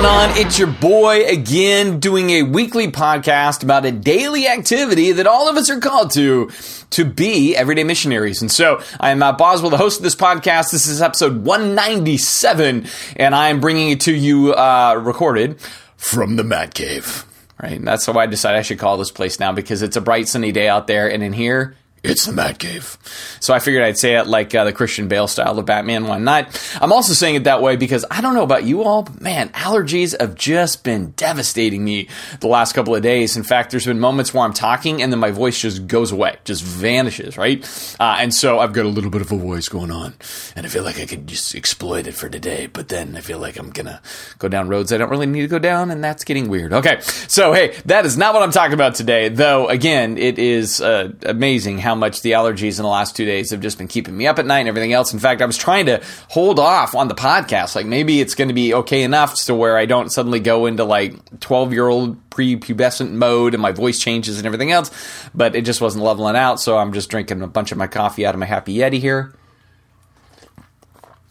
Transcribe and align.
going 0.00 0.30
on? 0.30 0.38
It's 0.38 0.58
your 0.58 0.68
boy 0.68 1.26
again 1.26 2.00
doing 2.00 2.30
a 2.30 2.42
weekly 2.42 2.90
podcast 2.90 3.62
about 3.62 3.84
a 3.84 3.92
daily 3.92 4.48
activity 4.48 5.12
that 5.12 5.26
all 5.26 5.48
of 5.50 5.58
us 5.58 5.68
are 5.68 5.78
called 5.78 6.12
to 6.12 6.50
to 6.90 7.04
be 7.04 7.54
everyday 7.54 7.84
missionaries. 7.84 8.40
And 8.40 8.50
so 8.50 8.82
I 8.98 9.10
am 9.10 9.18
Matt 9.18 9.36
Boswell, 9.36 9.68
the 9.68 9.76
host 9.76 9.98
of 9.98 10.02
this 10.02 10.14
podcast. 10.14 10.70
This 10.70 10.86
is 10.86 11.02
episode 11.02 11.44
197, 11.44 12.86
and 13.16 13.34
I 13.34 13.50
am 13.50 13.60
bringing 13.60 13.90
it 13.90 14.00
to 14.02 14.14
you 14.14 14.54
uh, 14.54 14.98
recorded 15.04 15.60
from 15.98 16.36
the 16.36 16.44
Matt 16.44 16.72
Cave. 16.72 17.26
Right, 17.62 17.72
and 17.72 17.86
that's 17.86 18.08
why 18.08 18.22
I 18.22 18.26
decided 18.26 18.58
I 18.58 18.62
should 18.62 18.78
call 18.78 18.96
this 18.96 19.10
place 19.10 19.38
now 19.38 19.52
because 19.52 19.82
it's 19.82 19.96
a 19.96 20.00
bright 20.00 20.28
sunny 20.28 20.50
day 20.50 20.66
out 20.66 20.86
there, 20.86 21.10
and 21.10 21.22
in 21.22 21.34
here 21.34 21.76
it's 22.02 22.24
the 22.26 22.32
Matt 22.32 22.58
Cave. 22.58 22.96
So 23.40 23.52
I 23.52 23.58
figured 23.58 23.82
I'd 23.82 23.98
say 23.98 24.16
it 24.16 24.26
like 24.26 24.54
uh, 24.54 24.64
the 24.64 24.72
Christian 24.72 25.08
Bale 25.08 25.26
style 25.26 25.58
of 25.58 25.66
Batman 25.66 26.06
One 26.06 26.24
Night. 26.24 26.78
I'm 26.80 26.92
also 26.92 27.12
saying 27.12 27.34
it 27.34 27.44
that 27.44 27.62
way 27.62 27.76
because 27.76 28.04
I 28.10 28.20
don't 28.20 28.34
know 28.34 28.42
about 28.42 28.64
you 28.64 28.82
all, 28.82 29.02
but 29.02 29.20
man, 29.20 29.50
allergies 29.50 30.18
have 30.18 30.34
just 30.34 30.84
been 30.84 31.10
devastating 31.12 31.84
me 31.84 32.08
the 32.40 32.48
last 32.48 32.72
couple 32.72 32.94
of 32.94 33.02
days. 33.02 33.36
In 33.36 33.42
fact, 33.42 33.70
there's 33.70 33.86
been 33.86 34.00
moments 34.00 34.32
where 34.32 34.44
I'm 34.44 34.52
talking 34.52 35.02
and 35.02 35.12
then 35.12 35.20
my 35.20 35.30
voice 35.30 35.60
just 35.60 35.86
goes 35.86 36.12
away, 36.12 36.38
just 36.44 36.62
vanishes, 36.62 37.36
right? 37.36 37.64
Uh, 37.98 38.16
and 38.18 38.34
so 38.34 38.58
I've 38.58 38.72
got 38.72 38.86
a 38.86 38.88
little 38.88 39.10
bit 39.10 39.20
of 39.20 39.30
a 39.32 39.36
voice 39.36 39.68
going 39.68 39.90
on, 39.90 40.14
and 40.56 40.66
I 40.66 40.68
feel 40.68 40.84
like 40.84 40.98
I 41.00 41.06
could 41.06 41.26
just 41.26 41.54
exploit 41.54 42.06
it 42.06 42.12
for 42.12 42.28
today. 42.28 42.66
But 42.66 42.88
then 42.88 43.16
I 43.16 43.20
feel 43.20 43.38
like 43.38 43.58
I'm 43.58 43.70
gonna 43.70 44.00
go 44.38 44.48
down 44.48 44.68
roads 44.68 44.92
I 44.92 44.98
don't 44.98 45.10
really 45.10 45.26
need 45.26 45.42
to 45.42 45.48
go 45.48 45.58
down, 45.58 45.90
and 45.90 46.02
that's 46.02 46.24
getting 46.24 46.48
weird. 46.48 46.72
Okay, 46.72 47.00
so 47.00 47.52
hey, 47.52 47.76
that 47.86 48.06
is 48.06 48.16
not 48.16 48.34
what 48.34 48.42
I'm 48.42 48.50
talking 48.50 48.74
about 48.74 48.94
today. 48.94 49.28
Though 49.28 49.68
again, 49.68 50.18
it 50.18 50.38
is 50.38 50.80
uh, 50.80 51.12
amazing 51.24 51.78
how 51.78 51.89
how 51.90 51.96
much 51.96 52.22
the 52.22 52.30
allergies 52.30 52.78
in 52.78 52.84
the 52.84 52.88
last 52.88 53.16
two 53.16 53.24
days 53.24 53.50
have 53.50 53.60
just 53.60 53.76
been 53.76 53.88
keeping 53.88 54.16
me 54.16 54.28
up 54.28 54.38
at 54.38 54.46
night 54.46 54.60
and 54.60 54.68
everything 54.68 54.92
else. 54.92 55.12
In 55.12 55.18
fact, 55.18 55.42
I 55.42 55.46
was 55.46 55.56
trying 55.56 55.86
to 55.86 56.00
hold 56.28 56.60
off 56.60 56.94
on 56.94 57.08
the 57.08 57.16
podcast. 57.16 57.74
Like 57.74 57.84
maybe 57.86 58.20
it's 58.20 58.36
going 58.36 58.46
to 58.46 58.54
be 58.54 58.72
okay 58.74 59.02
enough 59.02 59.34
to 59.46 59.54
where 59.56 59.76
I 59.76 59.86
don't 59.86 60.08
suddenly 60.08 60.38
go 60.38 60.66
into 60.66 60.84
like 60.84 61.40
12 61.40 61.72
year 61.72 61.88
old 61.88 62.30
prepubescent 62.30 63.10
mode 63.10 63.54
and 63.54 63.60
my 63.60 63.72
voice 63.72 63.98
changes 63.98 64.38
and 64.38 64.46
everything 64.46 64.70
else. 64.70 64.92
But 65.34 65.56
it 65.56 65.62
just 65.62 65.80
wasn't 65.80 66.04
leveling 66.04 66.36
out. 66.36 66.60
So 66.60 66.78
I'm 66.78 66.92
just 66.92 67.10
drinking 67.10 67.42
a 67.42 67.48
bunch 67.48 67.72
of 67.72 67.78
my 67.78 67.88
coffee 67.88 68.24
out 68.24 68.34
of 68.34 68.38
my 68.38 68.46
Happy 68.46 68.76
Yeti 68.76 69.00
here 69.00 69.34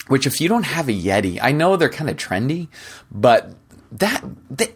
which 0.08 0.26
if 0.26 0.42
you 0.42 0.50
don't 0.50 0.64
have 0.64 0.90
a 0.90 0.92
Yeti, 0.92 1.38
I 1.40 1.52
know 1.52 1.76
they're 1.76 1.88
kind 1.88 2.10
of 2.10 2.18
trendy, 2.18 2.68
but 3.12 3.54
that, 3.92 4.24
that 4.50 4.76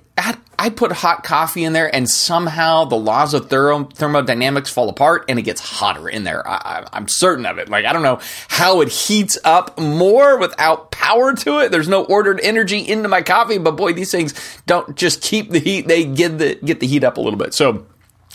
I 0.63 0.69
put 0.69 0.93
hot 0.93 1.25
coffee 1.25 1.65
in 1.65 1.73
there, 1.73 1.93
and 1.93 2.09
somehow 2.09 2.85
the 2.85 2.95
laws 2.95 3.33
of 3.33 3.49
thermodynamics 3.49 4.69
fall 4.69 4.87
apart, 4.87 5.25
and 5.27 5.37
it 5.37 5.41
gets 5.41 5.59
hotter 5.59 6.07
in 6.07 6.23
there. 6.23 6.47
I, 6.47 6.87
am 6.93 7.09
certain 7.09 7.45
of 7.45 7.57
it. 7.57 7.67
Like 7.67 7.83
I 7.83 7.91
don't 7.91 8.01
know 8.01 8.21
how 8.47 8.79
it 8.79 8.87
heats 8.87 9.37
up 9.43 9.77
more 9.77 10.37
without 10.37 10.89
power 10.89 11.35
to 11.35 11.59
it. 11.59 11.71
There's 11.71 11.89
no 11.89 12.05
ordered 12.05 12.39
energy 12.41 12.79
into 12.79 13.09
my 13.09 13.21
coffee, 13.21 13.57
but 13.57 13.75
boy, 13.75 13.91
these 13.91 14.09
things 14.09 14.33
don't 14.65 14.95
just 14.95 15.21
keep 15.21 15.49
the 15.49 15.59
heat; 15.59 15.89
they 15.89 16.05
get 16.05 16.37
the 16.37 16.55
get 16.55 16.79
the 16.79 16.87
heat 16.87 17.03
up 17.03 17.17
a 17.17 17.21
little 17.21 17.39
bit. 17.39 17.53
So, 17.53 17.85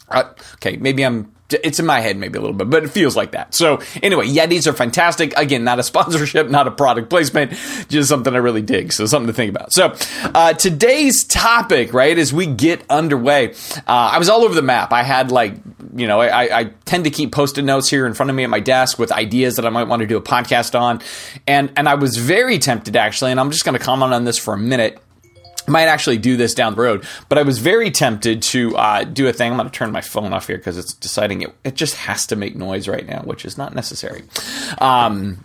uh, 0.08 0.24
okay, 0.56 0.76
maybe 0.76 1.06
I'm 1.06 1.32
it's 1.50 1.78
in 1.78 1.86
my 1.86 2.00
head 2.00 2.16
maybe 2.16 2.38
a 2.38 2.40
little 2.40 2.56
bit, 2.56 2.68
but 2.68 2.84
it 2.84 2.88
feels 2.88 3.16
like 3.16 3.32
that. 3.32 3.54
So 3.54 3.80
anyway, 4.02 4.28
Yetis 4.28 4.66
are 4.66 4.72
fantastic. 4.72 5.36
Again, 5.36 5.64
not 5.64 5.78
a 5.78 5.82
sponsorship, 5.88 6.48
not 6.50 6.66
a 6.66 6.70
product 6.70 7.10
placement, 7.10 7.52
just 7.88 8.08
something 8.08 8.34
I 8.34 8.38
really 8.38 8.62
dig. 8.62 8.92
So 8.92 9.06
something 9.06 9.28
to 9.28 9.32
think 9.32 9.50
about. 9.50 9.72
So 9.72 9.94
uh, 10.34 10.52
today's 10.54 11.24
topic, 11.24 11.92
right, 11.92 12.16
as 12.18 12.32
we 12.32 12.46
get 12.46 12.84
underway, 12.90 13.52
uh, 13.52 13.82
I 13.86 14.18
was 14.18 14.28
all 14.28 14.42
over 14.42 14.54
the 14.54 14.62
map. 14.62 14.92
I 14.92 15.02
had 15.02 15.30
like, 15.30 15.54
you 15.94 16.06
know, 16.06 16.20
I, 16.20 16.60
I 16.60 16.64
tend 16.84 17.04
to 17.04 17.10
keep 17.10 17.32
post-it 17.32 17.62
notes 17.62 17.88
here 17.88 18.06
in 18.06 18.14
front 18.14 18.30
of 18.30 18.36
me 18.36 18.44
at 18.44 18.50
my 18.50 18.60
desk 18.60 18.98
with 18.98 19.10
ideas 19.10 19.56
that 19.56 19.66
I 19.66 19.70
might 19.70 19.84
want 19.84 20.00
to 20.00 20.06
do 20.06 20.16
a 20.16 20.22
podcast 20.22 20.78
on, 20.78 21.00
and 21.46 21.72
and 21.76 21.88
I 21.88 21.94
was 21.94 22.16
very 22.16 22.58
tempted 22.58 22.96
actually, 22.96 23.30
and 23.30 23.40
I'm 23.40 23.50
just 23.50 23.64
going 23.64 23.78
to 23.78 23.84
comment 23.84 24.12
on 24.12 24.24
this 24.24 24.38
for 24.38 24.54
a 24.54 24.58
minute 24.58 25.00
might 25.68 25.86
actually 25.86 26.18
do 26.18 26.36
this 26.36 26.54
down 26.54 26.74
the 26.74 26.82
road, 26.82 27.04
but 27.28 27.38
I 27.38 27.42
was 27.42 27.58
very 27.58 27.90
tempted 27.90 28.42
to 28.42 28.76
uh, 28.76 29.04
do 29.04 29.28
a 29.28 29.32
thing. 29.32 29.52
I'm 29.52 29.58
going 29.58 29.70
to 29.70 29.76
turn 29.76 29.92
my 29.92 30.00
phone 30.00 30.32
off 30.32 30.46
here 30.46 30.58
because 30.58 30.78
it's 30.78 30.92
deciding 30.92 31.42
it. 31.42 31.54
It 31.64 31.74
just 31.74 31.96
has 31.96 32.26
to 32.28 32.36
make 32.36 32.56
noise 32.56 32.88
right 32.88 33.06
now, 33.06 33.22
which 33.22 33.44
is 33.44 33.58
not 33.58 33.74
necessary. 33.74 34.24
Um, 34.78 35.44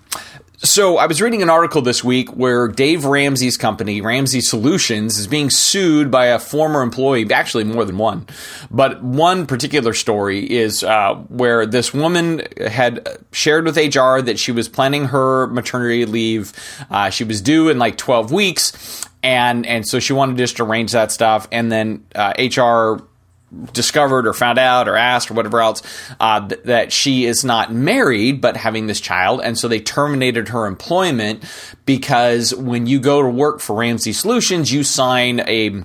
so 0.65 0.97
I 0.97 1.07
was 1.07 1.21
reading 1.21 1.41
an 1.41 1.49
article 1.49 1.81
this 1.81 2.05
week 2.05 2.29
where 2.29 2.69
Dave 2.69 3.03
Ramsey's 3.03 3.57
company, 3.57 3.99
Ramsey 3.99 4.39
Solutions, 4.39 5.17
is 5.17 5.27
being 5.27 5.49
sued 5.49 6.09
by 6.09 6.27
a 6.27 6.39
former 6.39 6.81
employee, 6.81 7.29
actually 7.33 7.65
more 7.65 7.83
than 7.83 7.97
one. 7.97 8.27
But 8.71 9.03
one 9.03 9.45
particular 9.45 9.93
story 9.93 10.49
is 10.49 10.81
uh, 10.81 11.15
where 11.27 11.65
this 11.65 11.93
woman 11.93 12.43
had 12.65 13.05
shared 13.33 13.65
with 13.65 13.75
HR 13.75 14.21
that 14.21 14.39
she 14.39 14.53
was 14.53 14.69
planning 14.69 15.07
her 15.07 15.47
maternity 15.47 16.05
leave. 16.05 16.53
Uh, 16.89 17.09
she 17.09 17.25
was 17.25 17.41
due 17.41 17.67
in 17.67 17.77
like 17.77 17.97
12 17.97 18.31
weeks, 18.31 19.05
and 19.23 19.65
and 19.65 19.87
so 19.87 19.99
she 19.99 20.13
wanted 20.13 20.37
to 20.37 20.43
just 20.43 20.59
arrange 20.59 20.91
that 20.91 21.11
stuff, 21.11 21.47
and 21.51 21.71
then 21.71 22.05
uh, 22.13 22.33
HR 22.37 23.03
discovered 23.71 24.27
or 24.27 24.33
found 24.33 24.57
out 24.57 24.87
or 24.87 24.95
asked 24.95 25.29
or 25.29 25.35
whatever 25.35 25.61
else 25.61 25.81
uh, 26.19 26.47
th- 26.47 26.63
that 26.63 26.91
she 26.91 27.25
is 27.25 27.45
not 27.45 27.71
married 27.71 28.41
but 28.41 28.57
having 28.57 28.87
this 28.87 28.99
child. 28.99 29.41
And 29.43 29.57
so 29.57 29.67
they 29.67 29.79
terminated 29.79 30.49
her 30.49 30.65
employment 30.65 31.43
because 31.85 32.53
when 32.55 32.87
you 32.87 32.99
go 32.99 33.21
to 33.21 33.29
work 33.29 33.59
for 33.59 33.75
ramsey 33.75 34.13
solutions 34.13 34.71
you 34.71 34.83
sign 34.83 35.41
a 35.41 35.83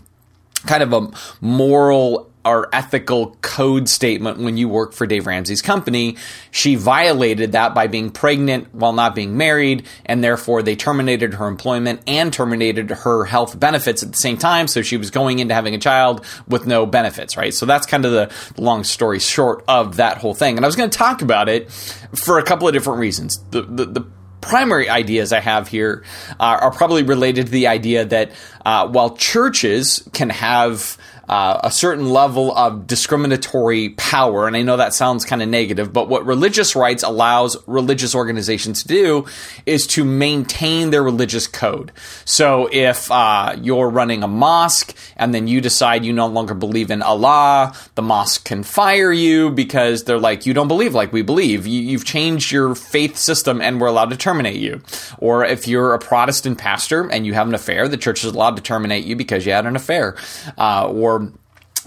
kind 0.66 0.82
of 0.82 0.92
a 0.92 1.10
moral 1.40 2.27
our 2.48 2.66
ethical 2.72 3.36
code 3.42 3.90
statement 3.90 4.38
when 4.38 4.56
you 4.56 4.70
work 4.70 4.94
for 4.94 5.06
Dave 5.06 5.26
Ramsey's 5.26 5.60
company. 5.60 6.16
She 6.50 6.76
violated 6.76 7.52
that 7.52 7.74
by 7.74 7.88
being 7.88 8.10
pregnant 8.10 8.74
while 8.74 8.94
not 8.94 9.14
being 9.14 9.36
married, 9.36 9.86
and 10.06 10.24
therefore 10.24 10.62
they 10.62 10.74
terminated 10.74 11.34
her 11.34 11.46
employment 11.46 12.00
and 12.06 12.32
terminated 12.32 12.88
her 12.88 13.26
health 13.26 13.60
benefits 13.60 14.02
at 14.02 14.12
the 14.12 14.16
same 14.16 14.38
time. 14.38 14.66
So 14.66 14.80
she 14.80 14.96
was 14.96 15.10
going 15.10 15.40
into 15.40 15.52
having 15.52 15.74
a 15.74 15.78
child 15.78 16.24
with 16.48 16.66
no 16.66 16.86
benefits, 16.86 17.36
right? 17.36 17.52
So 17.52 17.66
that's 17.66 17.86
kind 17.86 18.06
of 18.06 18.12
the 18.12 18.32
long 18.56 18.82
story 18.82 19.18
short 19.18 19.62
of 19.68 19.96
that 19.96 20.16
whole 20.16 20.34
thing. 20.34 20.56
And 20.56 20.64
I 20.64 20.68
was 20.68 20.76
going 20.76 20.88
to 20.88 20.98
talk 20.98 21.20
about 21.20 21.50
it 21.50 21.70
for 21.70 22.38
a 22.38 22.42
couple 22.42 22.66
of 22.66 22.72
different 22.72 22.98
reasons. 22.98 23.36
The, 23.50 23.60
the, 23.60 23.84
the 23.84 24.06
primary 24.40 24.88
ideas 24.88 25.32
I 25.32 25.40
have 25.40 25.68
here 25.68 26.04
uh, 26.40 26.58
are 26.62 26.70
probably 26.70 27.02
related 27.02 27.46
to 27.46 27.52
the 27.52 27.66
idea 27.66 28.06
that 28.06 28.32
uh, 28.64 28.88
while 28.88 29.16
churches 29.16 30.08
can 30.14 30.30
have 30.30 30.96
uh, 31.28 31.60
a 31.62 31.70
certain 31.70 32.08
level 32.08 32.56
of 32.56 32.86
discriminatory 32.86 33.90
power. 33.90 34.46
And 34.46 34.56
I 34.56 34.62
know 34.62 34.76
that 34.76 34.94
sounds 34.94 35.24
kind 35.24 35.42
of 35.42 35.48
negative, 35.48 35.92
but 35.92 36.08
what 36.08 36.24
religious 36.24 36.74
rights 36.74 37.02
allows 37.02 37.56
religious 37.66 38.14
organizations 38.14 38.82
to 38.82 38.88
do 38.88 39.26
is 39.66 39.86
to 39.88 40.04
maintain 40.04 40.90
their 40.90 41.02
religious 41.02 41.46
code. 41.46 41.92
So 42.24 42.68
if 42.72 43.10
uh, 43.10 43.56
you're 43.60 43.90
running 43.90 44.22
a 44.22 44.28
mosque 44.28 44.96
and 45.16 45.34
then 45.34 45.46
you 45.46 45.60
decide 45.60 46.04
you 46.04 46.12
no 46.12 46.26
longer 46.26 46.54
believe 46.54 46.90
in 46.90 47.02
Allah, 47.02 47.74
the 47.94 48.02
mosque 48.02 48.44
can 48.44 48.62
fire 48.62 49.12
you 49.12 49.50
because 49.50 50.04
they're 50.04 50.18
like, 50.18 50.46
you 50.46 50.54
don't 50.54 50.68
believe 50.68 50.94
like 50.94 51.12
we 51.12 51.22
believe. 51.22 51.66
You, 51.66 51.98
have 51.98 52.06
changed 52.06 52.52
your 52.52 52.74
faith 52.74 53.16
system 53.16 53.60
and 53.60 53.80
we're 53.80 53.88
allowed 53.88 54.10
to 54.10 54.16
terminate 54.16 54.60
you. 54.60 54.80
Or 55.18 55.44
if 55.44 55.68
you're 55.68 55.94
a 55.94 55.98
Protestant 55.98 56.58
pastor 56.58 57.10
and 57.10 57.26
you 57.26 57.34
have 57.34 57.48
an 57.48 57.54
affair, 57.54 57.88
the 57.88 57.96
church 57.96 58.24
is 58.24 58.32
allowed 58.32 58.56
to 58.56 58.62
terminate 58.62 59.04
you 59.04 59.16
because 59.16 59.44
you 59.44 59.52
had 59.52 59.66
an 59.66 59.76
affair. 59.76 60.16
Uh, 60.56 60.88
or 60.88 61.17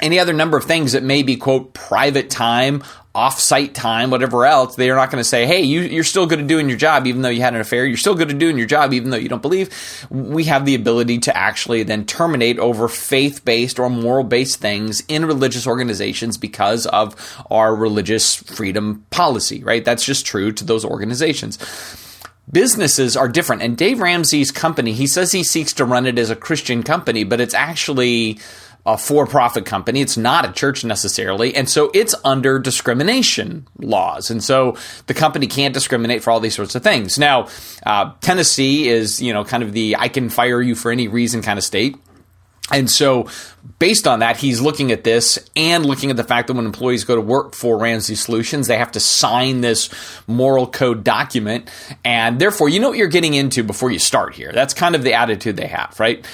any 0.01 0.19
other 0.19 0.33
number 0.33 0.57
of 0.57 0.65
things 0.65 0.93
that 0.93 1.03
may 1.03 1.23
be 1.23 1.35
quote 1.35 1.73
private 1.73 2.29
time 2.29 2.83
off-site 3.13 3.75
time 3.75 4.09
whatever 4.09 4.45
else 4.45 4.75
they 4.77 4.89
are 4.89 4.95
not 4.95 5.11
going 5.11 5.21
to 5.21 5.27
say 5.27 5.45
hey 5.45 5.61
you, 5.61 5.81
you're 5.81 6.03
still 6.03 6.25
good 6.25 6.39
at 6.39 6.47
doing 6.47 6.69
your 6.69 6.77
job 6.77 7.05
even 7.05 7.21
though 7.21 7.29
you 7.29 7.41
had 7.41 7.53
an 7.53 7.59
affair. 7.59 7.85
You're 7.85 7.97
still 7.97 8.15
good 8.15 8.31
at 8.31 8.39
doing 8.39 8.57
your 8.57 8.67
job 8.67 8.93
even 8.93 9.09
though 9.09 9.17
you 9.17 9.27
don't 9.27 9.41
believe. 9.41 10.07
We 10.09 10.45
have 10.45 10.65
the 10.65 10.75
ability 10.75 11.19
to 11.19 11.35
actually 11.35 11.83
then 11.83 12.05
terminate 12.05 12.57
over 12.57 12.87
faith-based 12.87 13.79
or 13.79 13.89
moral-based 13.89 14.59
things 14.59 15.03
in 15.07 15.25
religious 15.25 15.67
organizations 15.67 16.37
because 16.37 16.85
of 16.87 17.43
our 17.51 17.75
religious 17.75 18.35
freedom 18.35 19.05
policy 19.09 19.61
right? 19.63 19.83
That's 19.83 20.05
just 20.05 20.25
true 20.25 20.53
to 20.53 20.63
those 20.63 20.85
organizations. 20.85 21.57
Businesses 22.49 23.15
are 23.15 23.27
different 23.27 23.61
and 23.61 23.77
dave 23.77 23.99
ramsey's 23.99 24.51
company 24.51 24.91
he 24.93 25.07
says 25.07 25.31
he 25.31 25.43
seeks 25.43 25.73
to 25.73 25.85
run 25.85 26.05
it 26.05 26.19
as 26.19 26.29
a 26.29 26.35
christian 26.35 26.83
company 26.83 27.23
but 27.23 27.39
it's 27.39 27.53
actually 27.53 28.39
a 28.85 28.97
for 28.97 29.27
profit 29.27 29.65
company. 29.65 30.01
It's 30.01 30.17
not 30.17 30.49
a 30.49 30.51
church 30.51 30.83
necessarily. 30.83 31.55
And 31.55 31.69
so 31.69 31.91
it's 31.93 32.15
under 32.23 32.57
discrimination 32.57 33.67
laws. 33.77 34.31
And 34.31 34.43
so 34.43 34.75
the 35.07 35.13
company 35.13 35.47
can't 35.47 35.73
discriminate 35.73 36.23
for 36.23 36.31
all 36.31 36.39
these 36.39 36.55
sorts 36.55 36.73
of 36.75 36.83
things. 36.83 37.19
Now, 37.19 37.47
uh, 37.85 38.13
Tennessee 38.21 38.89
is, 38.89 39.21
you 39.21 39.33
know, 39.33 39.43
kind 39.43 39.63
of 39.63 39.73
the 39.73 39.95
I 39.97 40.07
can 40.07 40.29
fire 40.29 40.61
you 40.61 40.75
for 40.75 40.91
any 40.91 41.07
reason 41.07 41.41
kind 41.41 41.59
of 41.59 41.63
state. 41.63 41.95
And 42.71 42.89
so, 42.89 43.27
based 43.79 44.07
on 44.07 44.19
that, 44.19 44.37
he's 44.37 44.61
looking 44.61 44.91
at 44.91 45.03
this 45.03 45.37
and 45.57 45.85
looking 45.85 46.09
at 46.09 46.15
the 46.15 46.23
fact 46.23 46.47
that 46.47 46.53
when 46.53 46.65
employees 46.65 47.03
go 47.03 47.15
to 47.15 47.21
work 47.21 47.53
for 47.53 47.77
Ramsey 47.77 48.15
Solutions, 48.15 48.67
they 48.67 48.77
have 48.77 48.93
to 48.93 48.99
sign 48.99 49.59
this 49.59 49.89
moral 50.25 50.67
code 50.67 51.03
document. 51.03 51.69
And 52.05 52.39
therefore, 52.39 52.69
you 52.69 52.79
know 52.79 52.89
what 52.89 52.97
you're 52.97 53.07
getting 53.07 53.33
into 53.33 53.63
before 53.63 53.91
you 53.91 53.99
start 53.99 54.35
here. 54.35 54.53
That's 54.53 54.73
kind 54.73 54.95
of 54.95 55.03
the 55.03 55.13
attitude 55.13 55.57
they 55.57 55.67
have, 55.67 55.99
right? 55.99 56.25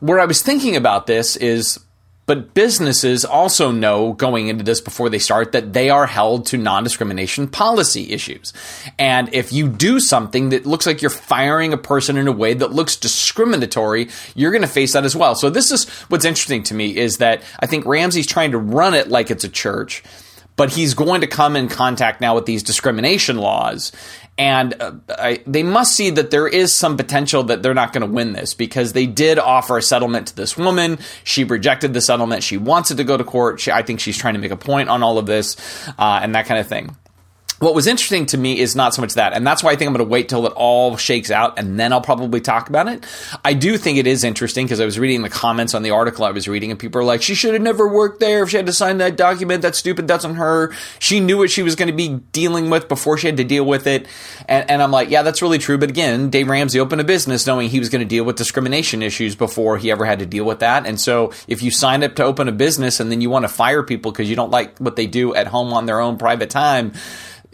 Where 0.00 0.18
I 0.18 0.24
was 0.24 0.42
thinking 0.42 0.74
about 0.74 1.06
this 1.06 1.36
is 1.36 1.78
But 2.26 2.54
businesses 2.54 3.24
also 3.24 3.70
know 3.70 4.14
going 4.14 4.48
into 4.48 4.64
this 4.64 4.80
before 4.80 5.10
they 5.10 5.18
start 5.18 5.52
that 5.52 5.74
they 5.74 5.90
are 5.90 6.06
held 6.06 6.46
to 6.46 6.56
non 6.56 6.82
discrimination 6.82 7.48
policy 7.48 8.12
issues. 8.12 8.52
And 8.98 9.32
if 9.34 9.52
you 9.52 9.68
do 9.68 10.00
something 10.00 10.48
that 10.48 10.64
looks 10.64 10.86
like 10.86 11.02
you're 11.02 11.10
firing 11.10 11.72
a 11.72 11.78
person 11.78 12.16
in 12.16 12.26
a 12.26 12.32
way 12.32 12.54
that 12.54 12.72
looks 12.72 12.96
discriminatory, 12.96 14.08
you're 14.34 14.52
going 14.52 14.62
to 14.62 14.68
face 14.68 14.94
that 14.94 15.04
as 15.04 15.14
well. 15.14 15.34
So 15.34 15.50
this 15.50 15.70
is 15.70 15.88
what's 16.08 16.24
interesting 16.24 16.62
to 16.64 16.74
me 16.74 16.96
is 16.96 17.18
that 17.18 17.42
I 17.60 17.66
think 17.66 17.84
Ramsey's 17.84 18.26
trying 18.26 18.52
to 18.52 18.58
run 18.58 18.94
it 18.94 19.08
like 19.08 19.30
it's 19.30 19.44
a 19.44 19.48
church 19.48 20.02
but 20.56 20.70
he's 20.70 20.94
going 20.94 21.20
to 21.20 21.26
come 21.26 21.56
in 21.56 21.68
contact 21.68 22.20
now 22.20 22.34
with 22.34 22.46
these 22.46 22.62
discrimination 22.62 23.38
laws. 23.38 23.92
And 24.36 24.74
uh, 24.80 24.92
I, 25.10 25.42
they 25.46 25.62
must 25.62 25.94
see 25.94 26.10
that 26.10 26.30
there 26.30 26.48
is 26.48 26.72
some 26.72 26.96
potential 26.96 27.44
that 27.44 27.62
they're 27.62 27.74
not 27.74 27.92
going 27.92 28.06
to 28.06 28.12
win 28.12 28.32
this 28.32 28.54
because 28.54 28.92
they 28.92 29.06
did 29.06 29.38
offer 29.38 29.78
a 29.78 29.82
settlement 29.82 30.28
to 30.28 30.36
this 30.36 30.56
woman. 30.56 30.98
She 31.22 31.44
rejected 31.44 31.94
the 31.94 32.00
settlement. 32.00 32.42
She 32.42 32.56
wants 32.56 32.90
it 32.90 32.96
to 32.96 33.04
go 33.04 33.16
to 33.16 33.24
court. 33.24 33.60
She, 33.60 33.70
I 33.70 33.82
think 33.82 34.00
she's 34.00 34.18
trying 34.18 34.34
to 34.34 34.40
make 34.40 34.50
a 34.50 34.56
point 34.56 34.88
on 34.88 35.02
all 35.02 35.18
of 35.18 35.26
this 35.26 35.56
uh, 35.98 36.20
and 36.22 36.34
that 36.34 36.46
kind 36.46 36.58
of 36.58 36.66
thing 36.66 36.96
what 37.64 37.74
was 37.74 37.86
interesting 37.86 38.26
to 38.26 38.36
me 38.36 38.60
is 38.60 38.76
not 38.76 38.94
so 38.94 39.00
much 39.00 39.14
that, 39.14 39.32
and 39.32 39.46
that's 39.46 39.62
why 39.62 39.72
I 39.72 39.76
think 39.76 39.88
I'm 39.88 39.94
going 39.94 40.06
to 40.06 40.10
wait 40.10 40.28
till 40.28 40.46
it 40.46 40.52
all 40.54 40.98
shakes 40.98 41.30
out 41.30 41.58
and 41.58 41.80
then 41.80 41.94
I'll 41.94 42.02
probably 42.02 42.42
talk 42.42 42.68
about 42.68 42.88
it. 42.88 43.06
I 43.42 43.54
do 43.54 43.78
think 43.78 43.96
it 43.96 44.06
is 44.06 44.22
interesting 44.22 44.66
because 44.66 44.80
I 44.80 44.84
was 44.84 44.98
reading 44.98 45.22
the 45.22 45.30
comments 45.30 45.72
on 45.72 45.82
the 45.82 45.90
article 45.90 46.26
I 46.26 46.30
was 46.30 46.46
reading, 46.46 46.70
and 46.70 46.78
people 46.78 47.00
are 47.00 47.04
like, 47.04 47.22
"She 47.22 47.34
should 47.34 47.54
have 47.54 47.62
never 47.62 47.88
worked 47.88 48.20
there. 48.20 48.42
If 48.42 48.50
she 48.50 48.58
had 48.58 48.66
to 48.66 48.72
sign 48.72 48.98
that 48.98 49.16
document, 49.16 49.62
that's 49.62 49.78
stupid. 49.78 50.06
That's 50.06 50.26
on 50.26 50.34
her. 50.34 50.72
She 50.98 51.20
knew 51.20 51.38
what 51.38 51.50
she 51.50 51.62
was 51.62 51.74
going 51.74 51.88
to 51.88 51.94
be 51.94 52.20
dealing 52.32 52.68
with 52.68 52.86
before 52.86 53.16
she 53.16 53.28
had 53.28 53.38
to 53.38 53.44
deal 53.44 53.64
with 53.64 53.86
it." 53.86 54.06
And, 54.46 54.70
and 54.70 54.82
I'm 54.82 54.90
like, 54.90 55.08
"Yeah, 55.08 55.22
that's 55.22 55.40
really 55.40 55.58
true." 55.58 55.78
But 55.78 55.88
again, 55.88 56.28
Dave 56.28 56.48
Ramsey 56.48 56.78
opened 56.78 57.00
a 57.00 57.04
business 57.04 57.46
knowing 57.46 57.70
he 57.70 57.78
was 57.78 57.88
going 57.88 58.00
to 58.00 58.08
deal 58.08 58.24
with 58.24 58.36
discrimination 58.36 59.02
issues 59.02 59.34
before 59.34 59.78
he 59.78 59.90
ever 59.90 60.04
had 60.04 60.18
to 60.18 60.26
deal 60.26 60.44
with 60.44 60.58
that. 60.58 60.86
And 60.86 61.00
so, 61.00 61.32
if 61.48 61.62
you 61.62 61.70
sign 61.70 62.02
up 62.02 62.14
to 62.16 62.24
open 62.24 62.46
a 62.46 62.52
business 62.52 63.00
and 63.00 63.10
then 63.10 63.22
you 63.22 63.30
want 63.30 63.44
to 63.44 63.48
fire 63.48 63.82
people 63.82 64.12
because 64.12 64.28
you 64.28 64.36
don't 64.36 64.50
like 64.50 64.78
what 64.78 64.96
they 64.96 65.06
do 65.06 65.34
at 65.34 65.46
home 65.46 65.72
on 65.72 65.86
their 65.86 66.00
own 66.00 66.18
private 66.18 66.50
time 66.50 66.92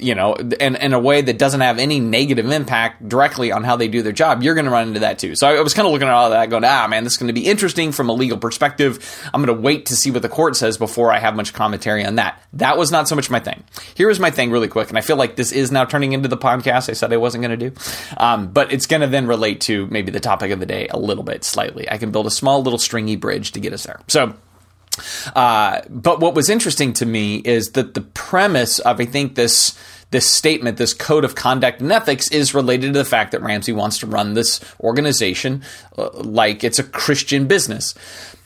you 0.02 0.14
know, 0.14 0.34
in, 0.34 0.76
in 0.76 0.92
a 0.92 0.98
way 0.98 1.20
that 1.20 1.38
doesn't 1.38 1.60
have 1.60 1.78
any 1.78 2.00
negative 2.00 2.50
impact 2.50 3.08
directly 3.08 3.52
on 3.52 3.64
how 3.64 3.76
they 3.76 3.88
do 3.88 4.02
their 4.02 4.12
job, 4.12 4.42
you're 4.42 4.54
going 4.54 4.64
to 4.64 4.70
run 4.70 4.88
into 4.88 5.00
that 5.00 5.18
too. 5.18 5.36
So 5.36 5.48
I 5.48 5.60
was 5.60 5.74
kind 5.74 5.86
of 5.86 5.92
looking 5.92 6.08
at 6.08 6.14
all 6.14 6.30
that 6.30 6.50
going, 6.50 6.64
ah, 6.64 6.86
man, 6.88 7.04
this 7.04 7.14
is 7.14 7.18
going 7.18 7.28
to 7.28 7.32
be 7.32 7.46
interesting 7.46 7.92
from 7.92 8.08
a 8.08 8.12
legal 8.12 8.38
perspective. 8.38 8.98
I'm 9.32 9.44
going 9.44 9.54
to 9.54 9.62
wait 9.62 9.86
to 9.86 9.96
see 9.96 10.10
what 10.10 10.22
the 10.22 10.28
court 10.28 10.56
says 10.56 10.78
before 10.78 11.12
I 11.12 11.18
have 11.18 11.36
much 11.36 11.52
commentary 11.52 12.04
on 12.04 12.16
that. 12.16 12.42
That 12.54 12.76
was 12.76 12.90
not 12.90 13.08
so 13.08 13.16
much 13.16 13.30
my 13.30 13.40
thing. 13.40 13.64
Here 13.94 14.10
is 14.10 14.20
my 14.20 14.30
thing 14.30 14.50
really 14.50 14.68
quick. 14.68 14.88
And 14.88 14.98
I 14.98 15.02
feel 15.02 15.16
like 15.16 15.36
this 15.36 15.52
is 15.52 15.70
now 15.70 15.84
turning 15.84 16.12
into 16.12 16.28
the 16.28 16.36
podcast 16.36 16.88
I 16.88 16.94
said 16.94 17.12
I 17.12 17.16
wasn't 17.16 17.42
going 17.42 17.58
to 17.58 17.70
do. 17.70 17.76
Um, 18.16 18.52
but 18.52 18.72
it's 18.72 18.86
going 18.86 19.02
to 19.02 19.06
then 19.06 19.26
relate 19.26 19.60
to 19.62 19.86
maybe 19.86 20.10
the 20.10 20.20
topic 20.20 20.50
of 20.50 20.60
the 20.60 20.66
day 20.66 20.88
a 20.88 20.98
little 20.98 21.24
bit 21.24 21.44
slightly. 21.44 21.90
I 21.90 21.98
can 21.98 22.10
build 22.10 22.26
a 22.26 22.30
small 22.30 22.62
little 22.62 22.78
stringy 22.78 23.16
bridge 23.16 23.52
to 23.52 23.60
get 23.60 23.72
us 23.72 23.84
there. 23.84 24.00
So, 24.08 24.34
uh, 25.34 25.80
but 25.88 26.20
what 26.20 26.34
was 26.34 26.50
interesting 26.50 26.92
to 26.94 27.06
me 27.06 27.36
is 27.36 27.72
that 27.72 27.94
the 27.94 28.00
premise 28.00 28.78
of, 28.80 29.00
I 29.00 29.04
think, 29.04 29.34
this 29.34 29.78
this 30.10 30.28
statement, 30.28 30.76
this 30.76 30.92
code 30.92 31.24
of 31.24 31.36
conduct 31.36 31.80
and 31.80 31.92
ethics, 31.92 32.28
is 32.32 32.52
related 32.52 32.94
to 32.94 32.98
the 32.98 33.04
fact 33.04 33.30
that 33.30 33.42
Ramsey 33.42 33.72
wants 33.72 33.98
to 33.98 34.08
run 34.08 34.34
this 34.34 34.60
organization 34.80 35.62
uh, 35.96 36.10
like 36.14 36.64
it's 36.64 36.80
a 36.80 36.84
Christian 36.84 37.46
business 37.46 37.94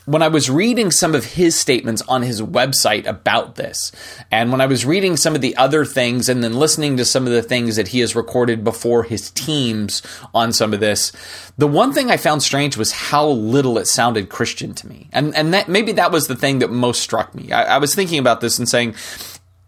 when 0.06 0.22
I 0.22 0.28
was 0.28 0.50
reading 0.50 0.90
some 0.90 1.14
of 1.14 1.24
his 1.24 1.58
statements 1.58 2.02
on 2.02 2.22
his 2.22 2.42
website 2.42 3.06
about 3.06 3.54
this, 3.54 3.90
and 4.30 4.52
when 4.52 4.60
I 4.60 4.66
was 4.66 4.84
reading 4.84 5.16
some 5.16 5.34
of 5.34 5.40
the 5.40 5.56
other 5.56 5.84
things 5.84 6.28
and 6.28 6.44
then 6.44 6.54
listening 6.54 6.96
to 6.98 7.04
some 7.04 7.26
of 7.26 7.32
the 7.32 7.42
things 7.42 7.76
that 7.76 7.88
he 7.88 8.00
has 8.00 8.14
recorded 8.14 8.64
before 8.64 9.04
his 9.04 9.30
teams 9.30 10.02
on 10.34 10.52
some 10.52 10.74
of 10.74 10.80
this, 10.80 11.12
the 11.56 11.66
one 11.66 11.92
thing 11.92 12.10
I 12.10 12.16
found 12.16 12.42
strange 12.42 12.76
was 12.76 12.92
how 12.92 13.26
little 13.26 13.78
it 13.78 13.86
sounded 13.86 14.28
Christian 14.28 14.74
to 14.74 14.88
me. 14.88 15.08
And 15.12 15.34
and 15.34 15.54
that 15.54 15.68
maybe 15.68 15.92
that 15.92 16.12
was 16.12 16.26
the 16.26 16.36
thing 16.36 16.58
that 16.58 16.70
most 16.70 17.00
struck 17.00 17.34
me. 17.34 17.52
I, 17.52 17.76
I 17.76 17.78
was 17.78 17.94
thinking 17.94 18.18
about 18.18 18.40
this 18.40 18.58
and 18.58 18.68
saying, 18.68 18.94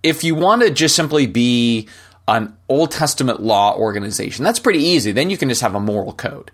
if 0.03 0.23
you 0.23 0.35
want 0.35 0.63
to 0.63 0.71
just 0.71 0.95
simply 0.95 1.27
be 1.27 1.89
an 2.29 2.57
Old 2.69 2.91
Testament 2.91 3.41
law 3.41 3.77
organization, 3.77 4.45
that's 4.45 4.59
pretty 4.59 4.81
easy. 4.81 5.13
Then 5.13 5.31
you 5.31 5.39
can 5.39 5.49
just 5.49 5.63
have 5.63 5.75
a 5.75 5.81
moral 5.81 6.13
code. 6.13 6.51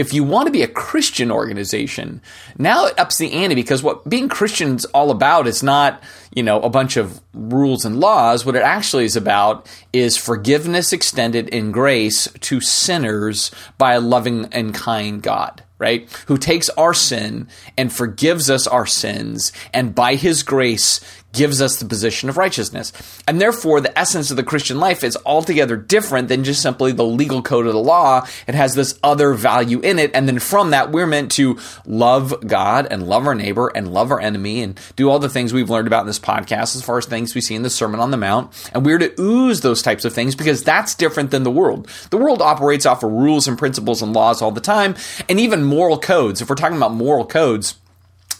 If 0.00 0.14
you 0.14 0.24
want 0.24 0.46
to 0.46 0.50
be 0.50 0.62
a 0.62 0.66
Christian 0.66 1.30
organization, 1.30 2.22
now 2.56 2.86
it 2.86 2.98
ups 2.98 3.18
the 3.18 3.30
ante 3.32 3.54
because 3.54 3.82
what 3.82 4.08
being 4.08 4.30
Christian's 4.30 4.86
all 4.86 5.10
about 5.10 5.46
is 5.46 5.62
not, 5.62 6.02
you 6.32 6.42
know, 6.42 6.58
a 6.62 6.70
bunch 6.70 6.96
of 6.96 7.20
rules 7.34 7.84
and 7.84 8.00
laws. 8.00 8.46
What 8.46 8.56
it 8.56 8.62
actually 8.62 9.04
is 9.04 9.14
about 9.14 9.68
is 9.92 10.16
forgiveness 10.16 10.94
extended 10.94 11.50
in 11.50 11.70
grace 11.70 12.28
to 12.32 12.62
sinners 12.62 13.50
by 13.76 13.92
a 13.92 14.00
loving 14.00 14.46
and 14.52 14.74
kind 14.74 15.22
God 15.22 15.62
right? 15.80 16.10
Who 16.26 16.36
takes 16.36 16.68
our 16.70 16.92
sin 16.92 17.48
and 17.76 17.90
forgives 17.90 18.50
us 18.50 18.66
our 18.66 18.84
sins, 18.84 19.50
and 19.72 19.94
by 19.94 20.14
his 20.14 20.42
grace 20.42 21.00
gives 21.32 21.62
us 21.62 21.76
the 21.76 21.84
position 21.84 22.28
of 22.28 22.36
righteousness. 22.36 22.92
And 23.28 23.40
therefore, 23.40 23.80
the 23.80 23.96
essence 23.98 24.30
of 24.30 24.36
the 24.36 24.42
Christian 24.42 24.78
life 24.78 25.04
is 25.04 25.16
altogether 25.24 25.76
different 25.76 26.28
than 26.28 26.44
just 26.44 26.62
simply 26.62 26.92
the 26.92 27.04
legal 27.04 27.42
code 27.42 27.66
of 27.66 27.72
the 27.72 27.78
law. 27.78 28.26
It 28.46 28.54
has 28.54 28.74
this 28.74 28.98
other 29.02 29.34
value 29.34 29.80
in 29.80 29.98
it. 29.98 30.10
And 30.14 30.26
then 30.26 30.38
from 30.38 30.70
that, 30.70 30.90
we're 30.90 31.06
meant 31.06 31.32
to 31.32 31.58
love 31.86 32.46
God 32.46 32.88
and 32.90 33.06
love 33.06 33.26
our 33.26 33.34
neighbor 33.34 33.68
and 33.74 33.92
love 33.92 34.10
our 34.10 34.20
enemy 34.20 34.62
and 34.62 34.78
do 34.96 35.08
all 35.08 35.18
the 35.18 35.28
things 35.28 35.52
we've 35.52 35.70
learned 35.70 35.86
about 35.86 36.02
in 36.02 36.06
this 36.06 36.18
podcast 36.18 36.74
as 36.76 36.82
far 36.82 36.98
as 36.98 37.06
things 37.06 37.34
we 37.34 37.40
see 37.40 37.54
in 37.54 37.62
the 37.62 37.70
Sermon 37.70 38.00
on 38.00 38.10
the 38.10 38.16
Mount. 38.16 38.70
And 38.72 38.84
we're 38.84 38.98
to 38.98 39.20
ooze 39.20 39.60
those 39.60 39.82
types 39.82 40.04
of 40.04 40.12
things 40.12 40.34
because 40.34 40.62
that's 40.62 40.94
different 40.94 41.30
than 41.30 41.42
the 41.42 41.50
world. 41.50 41.88
The 42.10 42.18
world 42.18 42.42
operates 42.42 42.86
off 42.86 43.02
of 43.02 43.10
rules 43.10 43.46
and 43.46 43.58
principles 43.58 44.02
and 44.02 44.12
laws 44.12 44.42
all 44.42 44.50
the 44.50 44.60
time, 44.60 44.94
and 45.28 45.38
even 45.38 45.62
moral 45.64 45.98
codes. 45.98 46.40
If 46.40 46.48
we're 46.48 46.56
talking 46.56 46.76
about 46.76 46.92
moral 46.92 47.26
codes, 47.26 47.76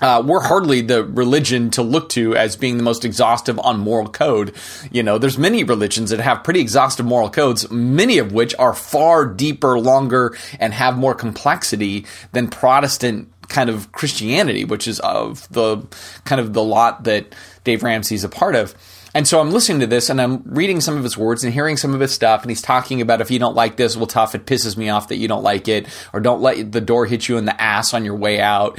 uh, 0.00 0.22
we're 0.24 0.40
hardly 0.40 0.80
the 0.80 1.04
religion 1.04 1.70
to 1.70 1.82
look 1.82 2.08
to 2.10 2.36
as 2.36 2.56
being 2.56 2.76
the 2.76 2.82
most 2.82 3.04
exhaustive 3.04 3.58
on 3.60 3.80
moral 3.80 4.08
code. 4.08 4.54
You 4.90 5.02
know, 5.02 5.18
there's 5.18 5.38
many 5.38 5.64
religions 5.64 6.10
that 6.10 6.20
have 6.20 6.44
pretty 6.44 6.60
exhaustive 6.60 7.06
moral 7.06 7.30
codes, 7.30 7.70
many 7.70 8.18
of 8.18 8.32
which 8.32 8.54
are 8.58 8.74
far 8.74 9.26
deeper, 9.26 9.78
longer, 9.78 10.36
and 10.58 10.72
have 10.72 10.96
more 10.96 11.14
complexity 11.14 12.06
than 12.32 12.48
Protestant 12.48 13.32
kind 13.48 13.68
of 13.68 13.92
Christianity, 13.92 14.64
which 14.64 14.88
is 14.88 15.00
of 15.00 15.48
the 15.52 15.78
kind 16.24 16.40
of 16.40 16.52
the 16.52 16.62
lot 16.62 17.04
that 17.04 17.34
Dave 17.64 17.82
Ramsey's 17.82 18.24
a 18.24 18.28
part 18.28 18.54
of. 18.54 18.74
And 19.12 19.26
so 19.26 19.40
I'm 19.40 19.50
listening 19.50 19.80
to 19.80 19.88
this 19.88 20.08
and 20.08 20.20
I'm 20.20 20.42
reading 20.44 20.80
some 20.80 20.96
of 20.96 21.02
his 21.02 21.18
words 21.18 21.42
and 21.42 21.52
hearing 21.52 21.76
some 21.76 21.94
of 21.94 22.00
his 22.00 22.12
stuff. 22.12 22.42
And 22.42 22.50
he's 22.50 22.62
talking 22.62 23.00
about 23.00 23.20
if 23.20 23.30
you 23.30 23.40
don't 23.40 23.56
like 23.56 23.76
this, 23.76 23.96
well, 23.96 24.06
tough, 24.06 24.36
it 24.36 24.46
pisses 24.46 24.76
me 24.76 24.88
off 24.88 25.08
that 25.08 25.16
you 25.16 25.26
don't 25.26 25.42
like 25.42 25.66
it, 25.66 25.88
or 26.12 26.20
don't 26.20 26.40
let 26.40 26.70
the 26.70 26.80
door 26.80 27.06
hit 27.06 27.28
you 27.28 27.36
in 27.36 27.44
the 27.44 27.60
ass 27.60 27.92
on 27.92 28.04
your 28.04 28.14
way 28.14 28.40
out 28.40 28.78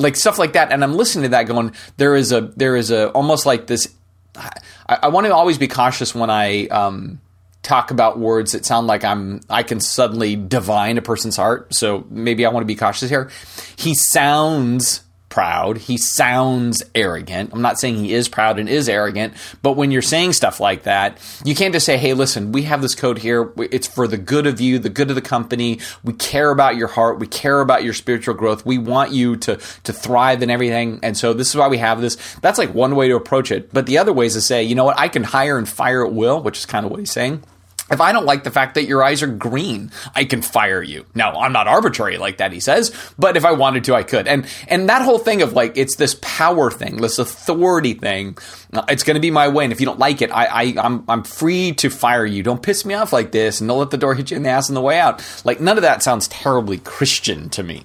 like 0.00 0.16
stuff 0.16 0.38
like 0.38 0.54
that. 0.54 0.72
And 0.72 0.82
I'm 0.82 0.94
listening 0.94 1.24
to 1.24 1.28
that 1.30 1.44
going, 1.44 1.72
there 1.96 2.16
is 2.16 2.32
a, 2.32 2.40
there 2.56 2.76
is 2.76 2.90
a, 2.90 3.10
almost 3.10 3.46
like 3.46 3.66
this. 3.66 3.94
I, 4.36 4.50
I 4.88 5.08
want 5.08 5.26
to 5.26 5.34
always 5.34 5.58
be 5.58 5.68
cautious 5.68 6.14
when 6.14 6.30
I, 6.30 6.66
um, 6.66 7.20
talk 7.62 7.90
about 7.90 8.18
words 8.18 8.52
that 8.52 8.64
sound 8.64 8.86
like 8.86 9.04
I'm 9.04 9.40
I 9.50 9.62
can 9.62 9.80
suddenly 9.80 10.34
divine 10.34 10.96
a 10.98 11.02
person's 11.02 11.36
heart. 11.36 11.74
So 11.74 12.06
maybe 12.08 12.46
I 12.46 12.48
want 12.48 12.62
to 12.62 12.66
be 12.66 12.74
cautious 12.74 13.10
here. 13.10 13.30
He 13.76 13.94
sounds 13.94 15.02
proud. 15.30 15.78
He 15.78 15.96
sounds 15.96 16.82
arrogant. 16.94 17.50
I'm 17.54 17.62
not 17.62 17.78
saying 17.78 17.96
he 17.96 18.12
is 18.12 18.28
proud 18.28 18.58
and 18.58 18.68
is 18.68 18.88
arrogant, 18.88 19.32
but 19.62 19.72
when 19.72 19.90
you're 19.90 20.02
saying 20.02 20.34
stuff 20.34 20.60
like 20.60 20.82
that, 20.82 21.18
you 21.44 21.54
can't 21.54 21.72
just 21.72 21.86
say, 21.86 21.96
hey, 21.96 22.12
listen, 22.12 22.52
we 22.52 22.62
have 22.62 22.82
this 22.82 22.94
code 22.94 23.18
here. 23.18 23.50
It's 23.56 23.86
for 23.86 24.06
the 24.06 24.18
good 24.18 24.46
of 24.46 24.60
you, 24.60 24.78
the 24.78 24.90
good 24.90 25.08
of 25.08 25.14
the 25.14 25.22
company. 25.22 25.80
We 26.04 26.12
care 26.12 26.50
about 26.50 26.76
your 26.76 26.88
heart. 26.88 27.18
We 27.18 27.26
care 27.26 27.60
about 27.60 27.84
your 27.84 27.94
spiritual 27.94 28.34
growth. 28.34 28.66
We 28.66 28.76
want 28.76 29.12
you 29.12 29.36
to, 29.36 29.56
to 29.56 29.92
thrive 29.92 30.42
in 30.42 30.50
everything. 30.50 31.00
And 31.02 31.16
so 31.16 31.32
this 31.32 31.48
is 31.48 31.56
why 31.56 31.68
we 31.68 31.78
have 31.78 32.00
this. 32.00 32.16
That's 32.42 32.58
like 32.58 32.74
one 32.74 32.96
way 32.96 33.08
to 33.08 33.16
approach 33.16 33.50
it. 33.50 33.72
But 33.72 33.86
the 33.86 33.98
other 33.98 34.12
way 34.12 34.26
is 34.26 34.34
to 34.34 34.40
say, 34.40 34.64
you 34.64 34.74
know 34.74 34.84
what? 34.84 34.98
I 34.98 35.08
can 35.08 35.22
hire 35.22 35.56
and 35.56 35.68
fire 35.68 36.04
at 36.04 36.12
will, 36.12 36.42
which 36.42 36.58
is 36.58 36.66
kind 36.66 36.84
of 36.84 36.90
what 36.90 37.00
he's 37.00 37.12
saying. 37.12 37.42
If 37.90 38.00
I 38.00 38.12
don't 38.12 38.26
like 38.26 38.44
the 38.44 38.50
fact 38.50 38.74
that 38.74 38.84
your 38.84 39.02
eyes 39.02 39.22
are 39.22 39.26
green, 39.26 39.90
I 40.14 40.24
can 40.24 40.42
fire 40.42 40.82
you. 40.82 41.06
Now, 41.14 41.40
I'm 41.40 41.52
not 41.52 41.66
arbitrary 41.66 42.18
like 42.18 42.38
that, 42.38 42.52
he 42.52 42.60
says, 42.60 42.94
but 43.18 43.36
if 43.36 43.44
I 43.44 43.52
wanted 43.52 43.84
to, 43.84 43.94
I 43.94 44.02
could. 44.02 44.26
And 44.28 44.46
and 44.68 44.88
that 44.88 45.02
whole 45.02 45.18
thing 45.18 45.42
of 45.42 45.52
like 45.52 45.76
it's 45.76 45.96
this 45.96 46.16
power 46.20 46.70
thing, 46.70 46.98
this 46.98 47.18
authority 47.18 47.94
thing. 47.94 48.38
Uh, 48.72 48.84
it's 48.88 49.02
going 49.02 49.16
to 49.16 49.20
be 49.20 49.30
my 49.30 49.48
way, 49.48 49.64
and 49.64 49.72
if 49.72 49.80
you 49.80 49.86
don't 49.86 49.98
like 49.98 50.22
it, 50.22 50.30
I, 50.30 50.46
I 50.46 50.74
I'm 50.78 51.04
I'm 51.08 51.24
free 51.24 51.72
to 51.72 51.90
fire 51.90 52.26
you. 52.26 52.42
Don't 52.42 52.62
piss 52.62 52.84
me 52.84 52.94
off 52.94 53.12
like 53.12 53.32
this, 53.32 53.60
and 53.60 53.68
don't 53.68 53.78
let 53.78 53.90
the 53.90 53.98
door 53.98 54.14
hit 54.14 54.30
you 54.30 54.36
in 54.36 54.44
the 54.44 54.50
ass 54.50 54.70
on 54.70 54.74
the 54.74 54.80
way 54.80 54.98
out. 54.98 55.24
Like 55.44 55.60
none 55.60 55.76
of 55.76 55.82
that 55.82 56.02
sounds 56.02 56.28
terribly 56.28 56.78
Christian 56.78 57.50
to 57.50 57.62
me. 57.62 57.84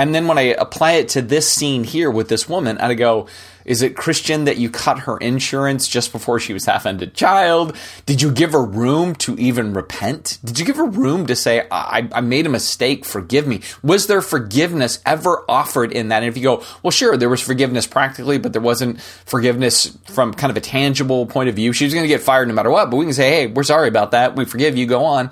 And 0.00 0.14
then 0.14 0.28
when 0.28 0.38
I 0.38 0.54
apply 0.54 0.92
it 0.92 1.10
to 1.10 1.20
this 1.20 1.52
scene 1.52 1.84
here 1.84 2.10
with 2.10 2.30
this 2.30 2.48
woman, 2.48 2.78
I 2.78 2.94
go, 2.94 3.26
is 3.66 3.82
it 3.82 3.94
Christian 3.94 4.44
that 4.44 4.56
you 4.56 4.70
cut 4.70 5.00
her 5.00 5.18
insurance 5.18 5.86
just 5.86 6.10
before 6.10 6.40
she 6.40 6.54
was 6.54 6.64
half 6.64 6.86
ended 6.86 7.12
child? 7.12 7.76
Did 8.06 8.22
you 8.22 8.32
give 8.32 8.52
her 8.52 8.64
room 8.64 9.14
to 9.16 9.36
even 9.36 9.74
repent? 9.74 10.38
Did 10.42 10.58
you 10.58 10.64
give 10.64 10.76
her 10.76 10.86
room 10.86 11.26
to 11.26 11.36
say, 11.36 11.66
I, 11.70 12.08
I 12.12 12.22
made 12.22 12.46
a 12.46 12.48
mistake, 12.48 13.04
forgive 13.04 13.46
me? 13.46 13.60
Was 13.82 14.06
there 14.06 14.22
forgiveness 14.22 15.02
ever 15.04 15.44
offered 15.46 15.92
in 15.92 16.08
that? 16.08 16.22
And 16.22 16.30
if 16.30 16.36
you 16.38 16.44
go, 16.44 16.64
well, 16.82 16.92
sure, 16.92 17.18
there 17.18 17.28
was 17.28 17.42
forgiveness 17.42 17.86
practically, 17.86 18.38
but 18.38 18.54
there 18.54 18.62
wasn't 18.62 19.02
forgiveness 19.02 19.98
from 20.06 20.32
kind 20.32 20.50
of 20.50 20.56
a 20.56 20.62
tangible 20.62 21.26
point 21.26 21.50
of 21.50 21.56
view. 21.56 21.74
She 21.74 21.84
was 21.84 21.92
going 21.92 22.04
to 22.04 22.08
get 22.08 22.22
fired 22.22 22.48
no 22.48 22.54
matter 22.54 22.70
what, 22.70 22.90
but 22.90 22.96
we 22.96 23.04
can 23.04 23.12
say, 23.12 23.28
hey, 23.28 23.46
we're 23.48 23.64
sorry 23.64 23.88
about 23.88 24.12
that. 24.12 24.34
We 24.34 24.46
forgive 24.46 24.78
you, 24.78 24.86
go 24.86 25.04
on. 25.04 25.28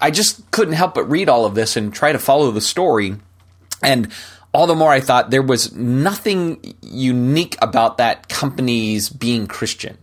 I 0.00 0.12
just 0.12 0.48
couldn't 0.52 0.74
help 0.74 0.94
but 0.94 1.10
read 1.10 1.28
all 1.28 1.46
of 1.46 1.56
this 1.56 1.76
and 1.76 1.92
try 1.92 2.12
to 2.12 2.20
follow 2.20 2.52
the 2.52 2.60
story. 2.60 3.16
And 3.82 4.12
all 4.52 4.66
the 4.66 4.74
more 4.74 4.92
I 4.92 5.00
thought 5.00 5.30
there 5.30 5.42
was 5.42 5.74
nothing 5.74 6.74
unique 6.82 7.56
about 7.60 7.98
that 7.98 8.28
company's 8.28 9.08
being 9.08 9.46
Christian, 9.46 9.98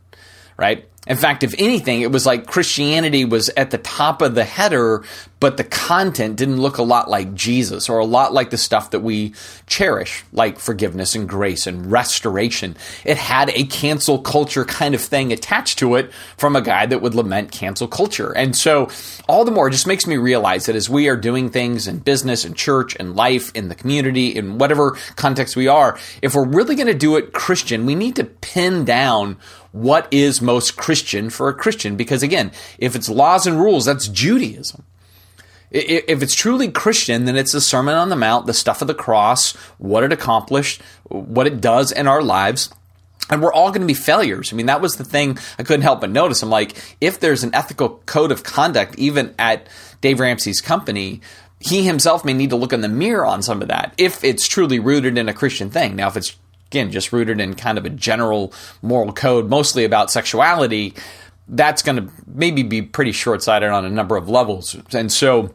right? 0.57 0.87
In 1.07 1.17
fact, 1.17 1.41
if 1.41 1.55
anything, 1.57 2.01
it 2.01 2.11
was 2.11 2.27
like 2.27 2.45
Christianity 2.45 3.25
was 3.25 3.49
at 3.57 3.71
the 3.71 3.79
top 3.79 4.21
of 4.21 4.35
the 4.35 4.43
header, 4.43 5.03
but 5.39 5.57
the 5.57 5.63
content 5.63 6.35
didn't 6.35 6.61
look 6.61 6.77
a 6.77 6.83
lot 6.83 7.09
like 7.09 7.33
Jesus 7.33 7.89
or 7.89 7.97
a 7.97 8.05
lot 8.05 8.33
like 8.33 8.51
the 8.51 8.57
stuff 8.57 8.91
that 8.91 8.99
we 8.99 9.33
cherish, 9.65 10.23
like 10.31 10.59
forgiveness 10.59 11.15
and 11.15 11.27
grace 11.27 11.65
and 11.65 11.91
restoration. 11.91 12.77
It 13.03 13.17
had 13.17 13.49
a 13.49 13.63
cancel 13.63 14.19
culture 14.19 14.63
kind 14.63 14.93
of 14.93 15.01
thing 15.01 15.33
attached 15.33 15.79
to 15.79 15.95
it 15.95 16.13
from 16.37 16.55
a 16.55 16.61
guy 16.61 16.85
that 16.85 17.01
would 17.01 17.15
lament 17.15 17.51
cancel 17.51 17.87
culture. 17.87 18.31
And 18.37 18.55
so, 18.55 18.87
all 19.27 19.43
the 19.43 19.49
more, 19.49 19.69
it 19.69 19.71
just 19.71 19.87
makes 19.87 20.05
me 20.05 20.17
realize 20.17 20.67
that 20.67 20.75
as 20.75 20.87
we 20.87 21.09
are 21.09 21.17
doing 21.17 21.49
things 21.49 21.87
in 21.87 21.97
business 21.97 22.45
and 22.45 22.55
church 22.55 22.95
and 22.99 23.15
life, 23.15 23.51
in 23.55 23.69
the 23.69 23.75
community, 23.75 24.35
in 24.35 24.59
whatever 24.59 24.91
context 25.15 25.55
we 25.55 25.67
are, 25.67 25.97
if 26.21 26.35
we're 26.35 26.45
really 26.45 26.75
going 26.75 26.85
to 26.85 26.93
do 26.93 27.15
it 27.15 27.33
Christian, 27.33 27.87
we 27.87 27.95
need 27.95 28.17
to 28.17 28.23
pin 28.23 28.85
down 28.85 29.37
what 29.71 30.07
is 30.11 30.41
most 30.41 30.77
Christian 30.77 31.29
for 31.29 31.49
a 31.49 31.53
Christian. 31.53 31.95
Because 31.95 32.23
again, 32.23 32.51
if 32.77 32.95
it's 32.95 33.09
laws 33.09 33.47
and 33.47 33.59
rules, 33.59 33.85
that's 33.85 34.07
Judaism. 34.07 34.83
If 35.71 36.21
it's 36.21 36.35
truly 36.35 36.69
Christian, 36.69 37.23
then 37.23 37.37
it's 37.37 37.53
the 37.53 37.61
Sermon 37.61 37.95
on 37.95 38.09
the 38.09 38.17
Mount, 38.17 38.45
the 38.45 38.53
stuff 38.53 38.81
of 38.81 38.89
the 38.89 38.93
cross, 38.93 39.53
what 39.77 40.03
it 40.03 40.11
accomplished, 40.11 40.81
what 41.03 41.47
it 41.47 41.61
does 41.61 41.93
in 41.93 42.07
our 42.07 42.21
lives. 42.21 42.69
And 43.29 43.41
we're 43.41 43.53
all 43.53 43.69
going 43.69 43.79
to 43.81 43.87
be 43.87 43.93
failures. 43.93 44.51
I 44.51 44.57
mean, 44.57 44.65
that 44.65 44.81
was 44.81 44.97
the 44.97 45.05
thing 45.05 45.37
I 45.57 45.63
couldn't 45.63 45.83
help 45.83 46.01
but 46.01 46.09
notice. 46.09 46.43
I'm 46.43 46.49
like, 46.49 46.97
if 46.99 47.21
there's 47.21 47.43
an 47.43 47.55
ethical 47.55 48.01
code 48.05 48.33
of 48.33 48.43
conduct, 48.43 48.99
even 48.99 49.33
at 49.39 49.67
Dave 50.01 50.19
Ramsey's 50.19 50.59
company, 50.59 51.21
he 51.61 51.85
himself 51.85 52.25
may 52.25 52.33
need 52.33 52.49
to 52.49 52.57
look 52.57 52.73
in 52.73 52.81
the 52.81 52.89
mirror 52.89 53.25
on 53.25 53.41
some 53.41 53.61
of 53.61 53.69
that 53.69 53.93
if 53.97 54.25
it's 54.25 54.49
truly 54.49 54.79
rooted 54.79 55.17
in 55.17 55.29
a 55.29 55.33
Christian 55.33 55.69
thing. 55.69 55.95
Now, 55.95 56.09
if 56.09 56.17
it's 56.17 56.35
again, 56.71 56.89
just 56.89 57.11
rooted 57.11 57.41
in 57.41 57.53
kind 57.53 57.77
of 57.77 57.85
a 57.85 57.89
general 57.89 58.53
moral 58.81 59.11
code, 59.11 59.49
mostly 59.49 59.83
about 59.83 60.09
sexuality, 60.09 60.93
that's 61.49 61.81
going 61.81 61.97
to 61.97 62.09
maybe 62.25 62.63
be 62.63 62.81
pretty 62.81 63.11
short 63.11 63.43
sighted 63.43 63.69
on 63.69 63.83
a 63.83 63.89
number 63.89 64.15
of 64.15 64.29
levels. 64.29 64.77
And 64.93 65.11
so, 65.11 65.53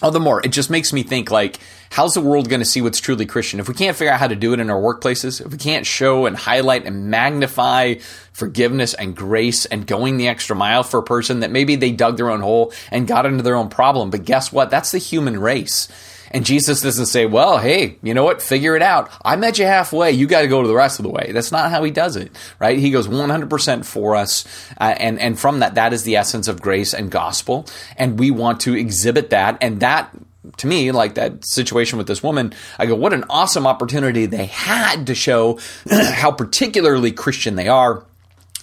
all 0.00 0.12
the 0.12 0.20
more, 0.20 0.40
it 0.44 0.52
just 0.52 0.70
makes 0.70 0.92
me 0.92 1.02
think 1.02 1.32
like, 1.32 1.58
how's 1.90 2.14
the 2.14 2.20
world 2.20 2.48
going 2.48 2.60
to 2.60 2.66
see 2.66 2.80
what's 2.80 3.00
truly 3.00 3.26
Christian? 3.26 3.58
If 3.58 3.68
we 3.68 3.74
can't 3.74 3.96
figure 3.96 4.12
out 4.12 4.20
how 4.20 4.28
to 4.28 4.36
do 4.36 4.52
it 4.52 4.60
in 4.60 4.70
our 4.70 4.80
workplaces, 4.80 5.44
if 5.44 5.50
we 5.50 5.58
can't 5.58 5.86
show 5.86 6.26
and 6.26 6.36
highlight 6.36 6.86
and 6.86 7.10
magnify 7.10 7.94
forgiveness 8.32 8.94
and 8.94 9.16
grace 9.16 9.66
and 9.66 9.88
going 9.88 10.18
the 10.18 10.28
extra 10.28 10.54
mile 10.54 10.84
for 10.84 10.98
a 10.98 11.04
person 11.04 11.40
that 11.40 11.50
maybe 11.50 11.74
they 11.74 11.90
dug 11.90 12.16
their 12.16 12.30
own 12.30 12.42
hole 12.42 12.72
and 12.92 13.08
got 13.08 13.26
into 13.26 13.42
their 13.42 13.56
own 13.56 13.70
problem. 13.70 14.10
But 14.10 14.24
guess 14.24 14.52
what? 14.52 14.70
That's 14.70 14.92
the 14.92 14.98
human 14.98 15.40
race. 15.40 15.88
And 16.34 16.44
Jesus 16.44 16.82
doesn't 16.82 17.06
say, 17.06 17.26
well, 17.26 17.58
hey, 17.58 17.96
you 18.02 18.12
know 18.12 18.24
what? 18.24 18.42
Figure 18.42 18.74
it 18.74 18.82
out. 18.82 19.08
I 19.24 19.36
met 19.36 19.56
you 19.56 19.66
halfway. 19.66 20.10
You 20.10 20.26
got 20.26 20.42
to 20.42 20.48
go 20.48 20.60
to 20.60 20.66
the 20.68 20.74
rest 20.74 20.98
of 20.98 21.04
the 21.04 21.10
way. 21.10 21.30
That's 21.32 21.52
not 21.52 21.70
how 21.70 21.84
he 21.84 21.92
does 21.92 22.16
it, 22.16 22.32
right? 22.58 22.76
He 22.76 22.90
goes 22.90 23.06
100% 23.06 23.84
for 23.84 24.16
us. 24.16 24.44
Uh, 24.78 24.96
and, 24.98 25.20
and 25.20 25.38
from 25.38 25.60
that, 25.60 25.76
that 25.76 25.92
is 25.92 26.02
the 26.02 26.16
essence 26.16 26.48
of 26.48 26.60
grace 26.60 26.92
and 26.92 27.08
gospel. 27.08 27.66
And 27.96 28.18
we 28.18 28.32
want 28.32 28.58
to 28.62 28.74
exhibit 28.74 29.30
that. 29.30 29.58
And 29.60 29.78
that 29.78 30.10
to 30.56 30.66
me, 30.66 30.90
like 30.90 31.14
that 31.14 31.44
situation 31.44 31.98
with 31.98 32.08
this 32.08 32.22
woman, 32.22 32.52
I 32.78 32.86
go, 32.86 32.96
what 32.96 33.12
an 33.12 33.24
awesome 33.30 33.66
opportunity 33.66 34.26
they 34.26 34.46
had 34.46 35.06
to 35.06 35.14
show 35.14 35.60
how 35.90 36.32
particularly 36.32 37.12
Christian 37.12 37.54
they 37.54 37.68
are. 37.68 38.04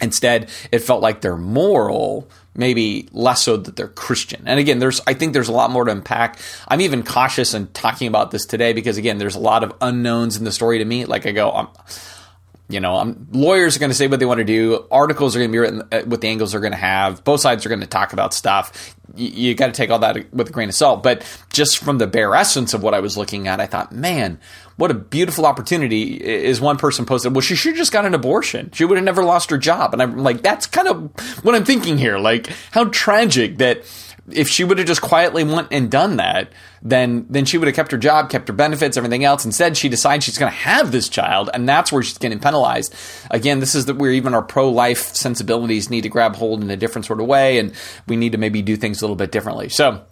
Instead, 0.01 0.49
it 0.71 0.79
felt 0.79 1.01
like 1.01 1.21
their 1.21 1.37
moral 1.37 2.27
maybe 2.55 3.07
less 3.13 3.43
so 3.43 3.57
that 3.57 3.75
they're 3.75 3.87
Christian. 3.87 4.43
And 4.45 4.59
again, 4.59 4.79
there's 4.79 4.99
I 5.07 5.13
think 5.13 5.33
there's 5.33 5.47
a 5.47 5.53
lot 5.53 5.71
more 5.71 5.85
to 5.85 5.91
unpack. 5.91 6.39
I'm 6.67 6.81
even 6.81 7.03
cautious 7.03 7.53
in 7.53 7.67
talking 7.67 8.07
about 8.07 8.31
this 8.31 8.45
today 8.45 8.73
because 8.73 8.97
again, 8.97 9.17
there's 9.17 9.35
a 9.35 9.39
lot 9.39 9.63
of 9.63 9.73
unknowns 9.81 10.37
in 10.37 10.43
the 10.43 10.51
story 10.51 10.79
to 10.79 10.85
me. 10.85 11.05
Like 11.05 11.25
I 11.25 11.31
go, 11.31 11.51
I'm, 11.51 11.67
you 12.71 12.79
know, 12.79 12.95
I'm, 12.95 13.27
lawyers 13.31 13.75
are 13.75 13.79
going 13.79 13.89
to 13.89 13.95
say 13.95 14.07
what 14.07 14.19
they 14.19 14.25
want 14.25 14.39
to 14.39 14.43
do. 14.43 14.85
Articles 14.91 15.35
are 15.35 15.39
going 15.39 15.49
to 15.49 15.53
be 15.53 15.59
written 15.59 15.83
uh, 15.91 16.01
what 16.01 16.21
the 16.21 16.27
angles 16.27 16.55
are 16.55 16.59
going 16.59 16.71
to 16.71 16.77
have. 16.77 17.23
Both 17.23 17.41
sides 17.41 17.65
are 17.65 17.69
going 17.69 17.81
to 17.81 17.87
talk 17.87 18.13
about 18.13 18.33
stuff. 18.33 18.95
You, 19.15 19.27
you 19.27 19.55
got 19.55 19.67
to 19.67 19.73
take 19.73 19.89
all 19.89 19.99
that 19.99 20.33
with 20.33 20.49
a 20.49 20.51
grain 20.51 20.69
of 20.69 20.75
salt. 20.75 21.03
But 21.03 21.23
just 21.51 21.79
from 21.79 21.97
the 21.97 22.07
bare 22.07 22.33
essence 22.35 22.73
of 22.73 22.83
what 22.83 22.93
I 22.93 22.99
was 22.99 23.17
looking 23.17 23.47
at, 23.47 23.59
I 23.59 23.65
thought, 23.65 23.91
man, 23.91 24.39
what 24.77 24.89
a 24.89 24.95
beautiful 24.95 25.45
opportunity 25.45 26.13
is 26.13 26.59
one 26.59 26.75
person 26.75 27.05
posted 27.05 27.35
well 27.35 27.41
she 27.41 27.55
should 27.55 27.75
just 27.75 27.91
got 27.91 28.03
an 28.03 28.15
abortion 28.15 28.71
she 28.73 28.83
would 28.83 28.97
have 28.97 29.05
never 29.05 29.23
lost 29.23 29.51
her 29.51 29.57
job 29.59 29.93
and 29.93 30.01
i'm 30.01 30.17
like 30.17 30.41
that's 30.41 30.65
kind 30.65 30.87
of 30.87 31.43
what 31.45 31.53
i'm 31.53 31.63
thinking 31.63 31.99
here 31.99 32.17
like 32.17 32.47
how 32.71 32.85
tragic 32.85 33.59
that 33.59 33.83
if 34.35 34.47
she 34.47 34.63
would 34.63 34.77
have 34.77 34.87
just 34.87 35.01
quietly 35.01 35.43
went 35.43 35.67
and 35.71 35.89
done 35.89 36.17
that 36.17 36.51
then 36.81 37.25
then 37.29 37.45
she 37.45 37.57
would 37.57 37.67
have 37.67 37.75
kept 37.75 37.91
her 37.91 37.97
job 37.97 38.29
kept 38.29 38.47
her 38.47 38.53
benefits 38.53 38.97
everything 38.97 39.23
else 39.23 39.45
instead 39.45 39.77
she 39.77 39.89
decides 39.89 40.23
she's 40.23 40.37
going 40.37 40.51
to 40.51 40.57
have 40.57 40.91
this 40.91 41.09
child 41.09 41.49
and 41.53 41.67
that's 41.67 41.91
where 41.91 42.03
she's 42.03 42.17
getting 42.17 42.39
penalized. 42.39 42.93
Again 43.29 43.59
this 43.59 43.75
is 43.75 43.85
that 43.85 43.97
where 43.97 44.11
even 44.11 44.33
our 44.33 44.41
pro-life 44.41 45.15
sensibilities 45.15 45.89
need 45.89 46.01
to 46.01 46.09
grab 46.09 46.35
hold 46.35 46.61
in 46.63 46.69
a 46.69 46.77
different 46.77 47.05
sort 47.05 47.21
of 47.21 47.27
way 47.27 47.59
and 47.59 47.73
we 48.07 48.15
need 48.15 48.31
to 48.31 48.37
maybe 48.37 48.61
do 48.61 48.75
things 48.75 49.01
a 49.01 49.05
little 49.05 49.15
bit 49.15 49.31
differently. 49.31 49.69
So 49.69 50.03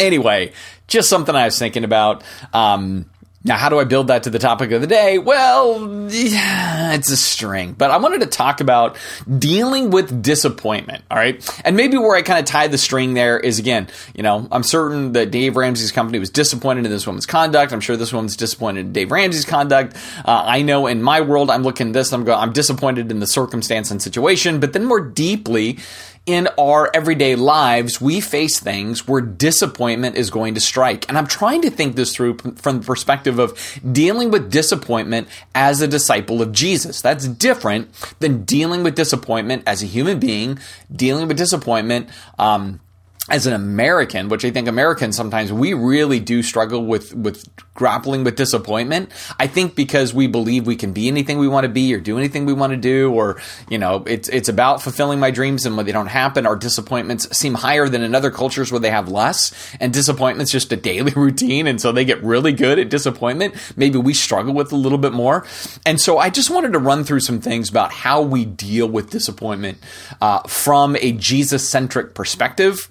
anyway 0.00 0.52
just 0.88 1.08
something 1.08 1.34
i 1.34 1.44
was 1.44 1.58
thinking 1.58 1.84
about 1.84 2.22
um, 2.52 3.08
now, 3.46 3.56
how 3.56 3.68
do 3.68 3.78
I 3.78 3.84
build 3.84 4.08
that 4.08 4.24
to 4.24 4.30
the 4.30 4.40
topic 4.40 4.72
of 4.72 4.80
the 4.80 4.88
day? 4.88 5.18
Well, 5.18 6.10
yeah, 6.10 6.94
it's 6.94 7.12
a 7.12 7.16
string, 7.16 7.74
but 7.78 7.92
I 7.92 7.98
wanted 7.98 8.22
to 8.22 8.26
talk 8.26 8.60
about 8.60 8.96
dealing 9.38 9.90
with 9.90 10.20
disappointment. 10.20 11.04
All 11.08 11.16
right. 11.16 11.48
And 11.64 11.76
maybe 11.76 11.96
where 11.96 12.16
I 12.16 12.22
kind 12.22 12.40
of 12.40 12.44
tie 12.44 12.66
the 12.66 12.76
string 12.76 13.14
there 13.14 13.38
is 13.38 13.60
again, 13.60 13.86
you 14.16 14.24
know, 14.24 14.48
I'm 14.50 14.64
certain 14.64 15.12
that 15.12 15.30
Dave 15.30 15.54
Ramsey's 15.54 15.92
company 15.92 16.18
was 16.18 16.30
disappointed 16.30 16.86
in 16.86 16.90
this 16.90 17.06
woman's 17.06 17.24
conduct. 17.24 17.72
I'm 17.72 17.80
sure 17.80 17.96
this 17.96 18.12
woman's 18.12 18.36
disappointed 18.36 18.86
in 18.86 18.92
Dave 18.92 19.12
Ramsey's 19.12 19.44
conduct. 19.44 19.96
Uh, 20.24 20.42
I 20.44 20.62
know 20.62 20.88
in 20.88 21.00
my 21.00 21.20
world, 21.20 21.48
I'm 21.48 21.62
looking 21.62 21.88
at 21.88 21.92
this, 21.92 22.12
I'm 22.12 22.24
going, 22.24 22.40
I'm 22.40 22.52
disappointed 22.52 23.12
in 23.12 23.20
the 23.20 23.28
circumstance 23.28 23.92
and 23.92 24.02
situation, 24.02 24.58
but 24.58 24.72
then 24.72 24.84
more 24.84 25.00
deeply, 25.00 25.78
in 26.26 26.48
our 26.58 26.90
everyday 26.92 27.36
lives, 27.36 28.00
we 28.00 28.20
face 28.20 28.58
things 28.58 29.06
where 29.06 29.20
disappointment 29.20 30.16
is 30.16 30.28
going 30.28 30.54
to 30.54 30.60
strike. 30.60 31.08
And 31.08 31.16
I'm 31.16 31.28
trying 31.28 31.62
to 31.62 31.70
think 31.70 31.94
this 31.94 32.14
through 32.14 32.38
from 32.56 32.80
the 32.80 32.86
perspective 32.86 33.38
of 33.38 33.56
dealing 33.90 34.32
with 34.32 34.50
disappointment 34.50 35.28
as 35.54 35.80
a 35.80 35.86
disciple 35.86 36.42
of 36.42 36.50
Jesus. 36.50 37.00
That's 37.00 37.28
different 37.28 37.92
than 38.18 38.44
dealing 38.44 38.82
with 38.82 38.96
disappointment 38.96 39.62
as 39.66 39.84
a 39.84 39.86
human 39.86 40.18
being, 40.18 40.58
dealing 40.94 41.28
with 41.28 41.36
disappointment 41.36 42.08
um, 42.40 42.80
as 43.28 43.46
an 43.46 43.52
American, 43.52 44.28
which 44.28 44.44
I 44.44 44.50
think 44.50 44.68
Americans 44.68 45.16
sometimes 45.16 45.52
we 45.52 45.74
really 45.74 46.20
do 46.20 46.42
struggle 46.42 46.84
with 46.84 47.14
with 47.14 47.48
grappling 47.74 48.24
with 48.24 48.36
disappointment. 48.36 49.10
I 49.38 49.48
think 49.48 49.74
because 49.74 50.14
we 50.14 50.26
believe 50.26 50.66
we 50.66 50.76
can 50.76 50.92
be 50.92 51.08
anything 51.08 51.38
we 51.38 51.48
want 51.48 51.64
to 51.64 51.68
be 51.68 51.92
or 51.94 52.00
do 52.00 52.18
anything 52.18 52.46
we 52.46 52.52
want 52.52 52.72
to 52.72 52.76
do, 52.76 53.12
or 53.12 53.40
you 53.68 53.78
know, 53.78 54.04
it's 54.06 54.28
it's 54.28 54.48
about 54.48 54.80
fulfilling 54.80 55.18
my 55.18 55.30
dreams, 55.30 55.66
and 55.66 55.76
when 55.76 55.86
they 55.86 55.92
don't 55.92 56.06
happen, 56.06 56.46
our 56.46 56.56
disappointments 56.56 57.36
seem 57.36 57.54
higher 57.54 57.88
than 57.88 58.02
in 58.02 58.14
other 58.14 58.30
cultures 58.30 58.70
where 58.70 58.80
they 58.80 58.90
have 58.90 59.08
less. 59.08 59.52
And 59.80 59.92
disappointment's 59.92 60.52
just 60.52 60.72
a 60.72 60.76
daily 60.76 61.12
routine, 61.16 61.66
and 61.66 61.80
so 61.80 61.90
they 61.90 62.04
get 62.04 62.22
really 62.22 62.52
good 62.52 62.78
at 62.78 62.90
disappointment. 62.90 63.54
Maybe 63.76 63.98
we 63.98 64.14
struggle 64.14 64.54
with 64.54 64.72
a 64.72 64.76
little 64.76 64.98
bit 64.98 65.12
more, 65.12 65.44
and 65.84 66.00
so 66.00 66.18
I 66.18 66.30
just 66.30 66.50
wanted 66.50 66.72
to 66.74 66.78
run 66.78 67.02
through 67.02 67.20
some 67.20 67.40
things 67.40 67.68
about 67.68 67.92
how 67.92 68.22
we 68.22 68.44
deal 68.44 68.88
with 68.88 69.10
disappointment 69.10 69.78
uh, 70.20 70.40
from 70.42 70.96
a 70.96 71.12
Jesus 71.12 71.68
centric 71.68 72.14
perspective 72.14 72.88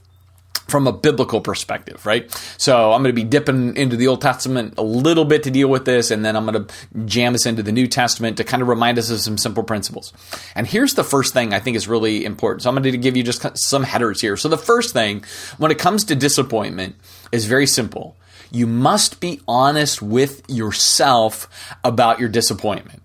from 0.68 0.88
a 0.88 0.92
biblical 0.92 1.42
perspective, 1.42 2.06
right? 2.06 2.32
So 2.58 2.92
I'm 2.92 3.04
going 3.04 3.16
to 3.16 3.22
be 3.22 3.28
dipping 3.28 3.76
into 3.78 3.96
the 3.96 4.08
Old 4.08 4.22
Testament 4.22 4.74
a 4.78 4.84
little 4.84 5.26
bit 5.26 5.44
to 5.44 5.52
deal 5.52 5.68
with 5.68 5.86
this, 5.86 6.12
and 6.12 6.26
then 6.26 6.36
I'm 6.36 6.46
going 6.46 6.66
to 6.66 6.74
jam 7.06 7.36
us 7.36 7.46
into 7.46 7.62
the 7.62 7.72
New 7.72 7.88
Testament 7.88 8.38
to 8.38 8.44
kind 8.44 8.62
of 8.62 8.68
remind 8.68 8.98
us 8.98 9.10
of 9.10 9.20
some 9.20 9.38
simple 9.38 9.64
principles. 9.64 10.12
And 10.56 10.66
here's 10.66 10.96
the 10.96 11.04
first 11.04 11.34
thing 11.34 11.54
I 11.54 11.60
think 11.60 11.78
is 11.78 11.88
really 11.88 12.26
important. 12.26 12.64
So 12.64 12.70
I'm 12.70 12.76
going 12.76 12.92
to 12.92 12.98
give 12.98 13.16
you 13.16 13.24
just 13.24 13.46
some 13.58 13.84
headers 13.84 14.22
here. 14.22 14.38
So 14.38 14.50
the 14.50 14.58
first 14.58 14.94
thing, 14.94 15.24
when 15.58 15.72
it 15.72 15.78
comes 15.78 16.04
to 16.06 16.16
disappointment, 16.16 16.96
is 17.32 17.46
very 17.46 17.68
simple. 17.68 18.18
You 18.52 18.68
must 18.68 19.20
be 19.20 19.42
honest 19.48 20.02
with 20.02 20.44
yourself 20.50 21.76
about 21.84 22.20
your 22.20 22.30
disappointment. 22.30 23.02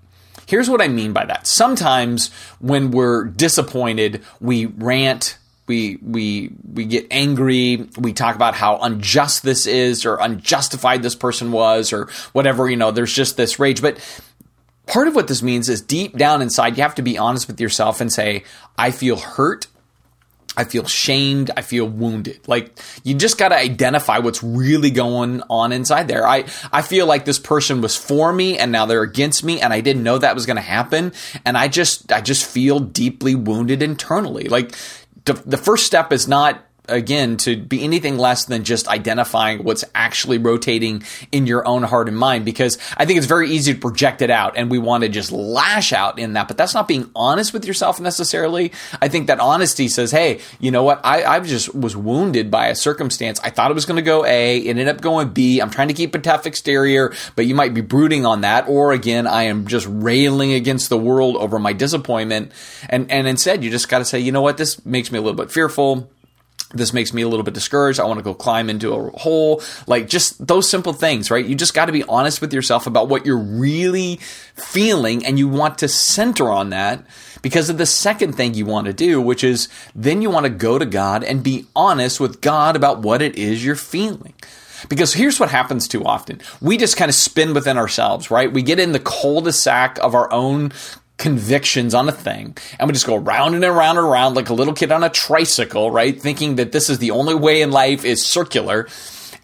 Here's 0.47 0.69
what 0.69 0.83
I 0.83 0.89
mean 0.89 1.13
by 1.13 1.27
that. 1.27 1.47
Sometimes 1.47 2.33
when 2.59 2.91
we're 2.91 3.25
disappointed, 3.25 4.25
we 4.41 4.67
rant, 4.67 5.39
we 5.71 5.99
we 6.03 6.51
we 6.75 6.85
get 6.85 7.07
angry 7.13 7.89
we 7.97 8.13
talk 8.13 8.35
about 8.35 8.55
how 8.55 8.77
unjust 8.79 9.45
this 9.45 9.69
is 9.69 10.05
or 10.05 10.17
unjustified 10.17 11.01
this 11.01 11.15
person 11.15 11.53
was 11.53 11.93
or 11.93 12.09
whatever 12.33 12.69
you 12.69 12.77
know 12.77 12.91
there's 12.91 13.15
just 13.15 13.37
this 13.37 13.61
rage 13.61 13.81
but 13.81 13.97
part 14.89 15.07
of 15.07 15.15
what 15.15 15.29
this 15.29 15.45
means 15.45 15.69
is 15.69 15.81
deep 15.81 16.17
down 16.17 16.43
inside 16.43 16.77
you 16.77 16.83
have 16.83 16.97
to 16.97 17.03
be 17.03 17.17
honest 17.17 17.47
with 17.47 17.61
yourself 17.61 18.01
and 18.01 18.13
say 18.13 18.43
i 18.77 18.91
feel 18.91 19.17
hurt 19.17 19.69
I 20.57 20.65
feel 20.65 20.85
shamed. 20.85 21.51
I 21.57 21.63
feel 21.63 21.87
wounded. 21.87 22.47
Like 22.49 22.79
you 23.05 23.15
just 23.15 23.39
got 23.39 23.49
to 23.49 23.57
identify 23.57 24.19
what's 24.19 24.43
really 24.43 24.91
going 24.91 25.43
on 25.49 25.73
inside 25.73 26.09
there. 26.09 26.27
I, 26.27 26.45
I 26.73 26.83
feel 26.83 27.07
like 27.07 27.25
this 27.25 27.39
person 27.39 27.81
was 27.81 27.97
for 27.97 28.33
me 28.33 28.59
and 28.59 28.73
now 28.73 28.85
they're 28.85 29.03
against 29.03 29.45
me 29.45 29.61
and 29.61 29.73
I 29.73 29.81
didn't 29.81 30.03
know 30.03 30.19
that 30.19 30.35
was 30.35 30.47
going 30.47 30.57
to 30.57 30.63
happen. 30.63 31.13
And 31.45 31.57
I 31.57 31.69
just, 31.69 32.13
I 32.13 32.21
just 32.21 32.45
feel 32.45 32.81
deeply 32.81 33.37
wounded 33.37 33.81
internally. 33.83 34.49
Like 34.49 34.75
the, 35.25 35.57
first 35.57 35.87
step 35.87 36.13
is 36.13 36.29
not 36.29 36.65
again 36.89 37.37
to 37.39 37.57
be 37.57 37.83
anything 37.83 38.19
less 38.19 38.45
than 38.45 38.65
just 38.65 38.89
identifying 38.89 39.65
what's 39.65 39.85
actually 39.95 40.39
rotating 40.39 41.03
in 41.33 41.47
your 41.47 41.67
own 41.67 41.83
heart 41.83 42.09
and 42.09 42.17
mind 42.17 42.45
because 42.45 42.79
I 42.97 43.07
think 43.07 43.19
it's 43.19 43.27
very 43.27 43.51
easy 43.51 43.75
to 43.75 43.79
project 43.79 44.23
it 44.23 44.31
out 44.31 44.57
and 44.57 44.71
we 44.71 44.79
want 44.79 45.05
to 45.05 45.09
just 45.09 45.33
lash 45.33 45.93
out 45.93 46.19
in 46.19 46.35
that, 46.35 46.49
but 46.49 46.57
that's 46.57 46.75
not 46.75 46.89
being 46.89 47.11
honest 47.15 47.53
with 47.53 47.65
yourself 47.65 48.01
necessarily. 48.01 48.73
I 49.01 49.09
think 49.09 49.29
that 49.29 49.41
honesty 49.41 49.89
says, 49.89 50.11
hey, 50.11 50.41
you 50.59 50.71
know 50.71 50.83
what? 50.83 51.01
I, 51.05 51.25
I 51.25 51.41
just 51.41 51.75
was 51.75 51.97
wounded 51.97 52.51
by 52.51 52.69
a 52.69 52.75
circumstance. 52.75 53.41
I 53.41 53.51
thought 53.51 53.71
it 53.71 53.75
was 53.75 53.87
going 53.87 53.97
to 53.97 54.03
go 54.03 54.25
A, 54.25 54.59
it 54.59 54.69
ended 54.71 54.89
up 54.89 55.01
going 55.01 55.31
B. 55.31 55.61
I'm 55.61 55.71
trying 55.71 55.89
to 55.89 55.95
keep 55.95 56.15
a 56.15 56.19
tough 56.19 56.47
exterior, 56.47 57.15
but 57.37 57.47
you 57.47 57.55
might 57.55 57.75
be 57.75 57.81
brooding 57.81 58.27
on 58.27 58.43
that. 58.43 58.69
Or 58.69 58.93
again, 58.93 59.27
I 59.27 59.45
am 59.45 59.67
just 59.67 59.87
railing 59.89 60.53
against 60.53 60.89
the 60.89 60.99
world 60.99 61.37
over 61.37 61.59
my 61.59 61.73
disappointment. 61.73 62.53
And, 62.89 63.11
and 63.11 63.27
instead, 63.27 63.63
you 63.65 63.71
just 63.71 63.89
got 63.89 63.99
to 63.99 64.05
say, 64.05 64.21
you 64.21 64.33
know 64.33 64.43
what? 64.43 64.57
This 64.57 64.85
makes 64.85 65.13
me 65.13 65.19
a 65.19 65.23
little 65.23 65.37
bit 65.37 65.53
fearful 65.53 66.11
this 66.73 66.93
makes 66.93 67.13
me 67.13 67.23
a 67.23 67.29
little 67.29 67.43
bit 67.43 67.55
discouraged. 67.55 67.99
I 67.99 68.05
want 68.05 68.19
to 68.19 68.25
go 68.25 68.35
climb 68.35 68.71
into 68.71 68.95
a 68.95 69.11
hole. 69.19 69.63
Like 69.87 70.09
just 70.09 70.47
those 70.47 70.69
simple 70.69 70.93
things, 70.93 71.31
right? 71.31 71.45
You 71.45 71.55
just 71.55 71.75
got 71.75 71.87
to 71.87 71.93
be 71.93 72.05
honest 72.05 72.41
with 72.41 72.53
yourself 72.53 72.87
about 72.87 73.09
what 73.09 73.27
you're 73.27 73.37
really 73.37 74.17
feeling 74.55 75.25
and 75.27 75.39
you 75.39 75.49
want 75.49 75.79
to 75.79 75.89
center 75.89 76.51
on 76.51 76.71
that 76.71 77.05
because 77.43 77.71
of 77.71 77.79
the 77.79 77.87
second 77.87 78.35
thing 78.35 78.55
you 78.55 78.67
want 78.67 78.87
to 78.87 78.93
do, 78.93 79.21
which 79.21 79.43
is 79.43 79.69
then 79.95 80.23
you 80.23 80.31
want 80.31 80.45
to 80.45 80.51
go 80.51 80.79
to 80.79 80.87
God 80.87 81.25
and 81.25 81.43
be 81.43 81.67
honest 81.75 82.21
with 82.21 82.41
God 82.41 82.77
about 82.77 83.01
what 83.01 83.23
it 83.23 83.37
is 83.37 83.65
you're 83.65 83.77
feeling. 83.77 84.35
Because 84.89 85.13
here's 85.13 85.39
what 85.39 85.51
happens 85.51 85.87
too 85.87 86.05
often. 86.05 86.41
We 86.61 86.79
just 86.79 86.97
kind 86.97 87.09
of 87.09 87.15
spin 87.15 87.53
within 87.53 87.77
ourselves, 87.77 88.31
right? 88.31 88.51
We 88.51 88.63
get 88.63 88.79
in 88.79 88.93
the 88.93 88.99
cul-de-sac 88.99 89.99
of 89.99 90.15
our 90.15 90.33
own 90.33 90.73
convictions 91.21 91.95
on 91.95 92.09
a 92.09 92.13
thing 92.13 92.57
and 92.79 92.89
we 92.89 92.95
just 92.95 93.07
go 93.07 93.15
round 93.15 93.55
and 93.55 93.63
around 93.63 93.99
and 93.99 94.07
around 94.07 94.35
like 94.35 94.49
a 94.49 94.55
little 94.55 94.73
kid 94.73 94.91
on 94.91 95.05
a 95.05 95.11
tricycle, 95.11 95.91
right? 95.91 96.21
Thinking 96.21 96.57
that 96.57 96.73
this 96.73 96.89
is 96.89 96.99
the 96.99 97.13
only 97.13 97.35
way 97.35 97.61
in 97.63 97.71
life 97.71 98.05
is 98.05 98.25
circular. 98.25 98.89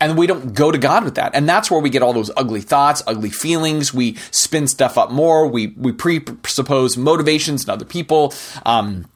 And 0.00 0.18
we 0.18 0.26
don't 0.26 0.54
go 0.54 0.70
to 0.70 0.78
God 0.78 1.04
with 1.04 1.14
that. 1.14 1.34
And 1.34 1.48
that's 1.48 1.70
where 1.70 1.80
we 1.80 1.88
get 1.88 2.02
all 2.02 2.12
those 2.12 2.30
ugly 2.36 2.60
thoughts, 2.60 3.02
ugly 3.06 3.30
feelings. 3.30 3.94
We 3.94 4.16
spin 4.30 4.68
stuff 4.68 4.98
up 4.98 5.10
more. 5.10 5.46
We, 5.46 5.68
we 5.68 5.92
presuppose 5.92 6.96
motivations 6.96 7.64
in 7.64 7.70
other 7.70 7.86
people. 7.86 8.34
Um, 8.66 9.06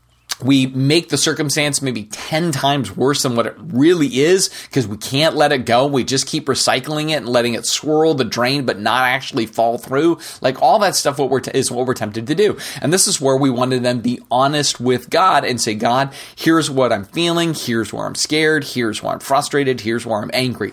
we 0.43 0.67
make 0.67 1.09
the 1.09 1.19
circumstance 1.19 1.83
maybe 1.83 2.05
10 2.05 2.53
times 2.53 2.97
worse 2.97 3.23
than 3.23 3.37
what 3.37 3.47
it 3.47 3.57
really 3.59 4.21
is 4.21 4.49
because 4.65 4.87
we 4.87 4.97
can't 4.97 5.37
let 5.37 5.53
it 5.53 5.67
go. 5.67 5.87
We 5.87 6.05
just 6.05 6.27
keep 6.27 6.47
recycling 6.47 7.11
it 7.11 7.15
and 7.17 7.29
letting 7.29 7.55
it 7.55 7.67
swirl 7.67 8.15
the 8.15 8.25
drain, 8.25 8.67
but 8.67 8.79
not 8.79 9.05
actually 9.05 9.47
fall 9.47 9.79
through. 9.79 10.19
Like 10.41 10.63
all 10.63 10.79
that 10.81 10.97
stuff, 10.97 11.19
what 11.19 11.31
we're 11.31 11.41
t- 11.41 11.51
is 11.55 11.71
what 11.71 11.87
we're 11.87 11.95
tempted 11.95 12.27
to 12.27 12.35
do. 12.35 12.59
And 12.81 12.93
this 12.93 13.07
is 13.07 13.21
where 13.21 13.37
we 13.37 13.51
want 13.51 13.73
to 13.73 13.81
then 13.81 14.01
be 14.01 14.21
honest 14.31 14.81
with 14.81 15.11
God 15.11 15.45
and 15.45 15.61
say, 15.61 15.75
God, 15.75 16.13
here's 16.37 16.71
what 16.71 16.93
I'm 16.93 17.05
feeling. 17.05 17.55
Here's 17.55 17.93
where 17.93 18.07
I'm 18.07 18.15
scared. 18.15 18.65
Here's 18.65 19.03
where 19.03 19.13
I'm 19.13 19.21
frustrated. 19.21 19.81
Here's 19.81 20.07
where 20.07 20.23
I'm 20.23 20.31
angry. 20.33 20.73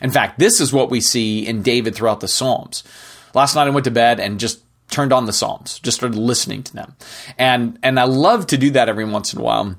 In 0.00 0.10
fact, 0.10 0.38
this 0.38 0.60
is 0.60 0.72
what 0.72 0.90
we 0.90 1.00
see 1.00 1.46
in 1.46 1.62
David 1.62 1.94
throughout 1.94 2.20
the 2.20 2.28
Psalms. 2.28 2.84
Last 3.34 3.54
night 3.54 3.66
I 3.66 3.70
went 3.70 3.84
to 3.84 3.90
bed 3.90 4.20
and 4.20 4.40
just 4.40 4.60
turned 4.90 5.12
on 5.12 5.26
the 5.26 5.32
Psalms, 5.32 5.78
just 5.80 5.98
started 5.98 6.18
listening 6.18 6.62
to 6.64 6.74
them. 6.74 6.96
And 7.38 7.78
and 7.82 7.98
I 7.98 8.04
love 8.04 8.46
to 8.48 8.58
do 8.58 8.70
that 8.70 8.88
every 8.88 9.04
once 9.04 9.32
in 9.32 9.40
a 9.40 9.42
while 9.42 9.76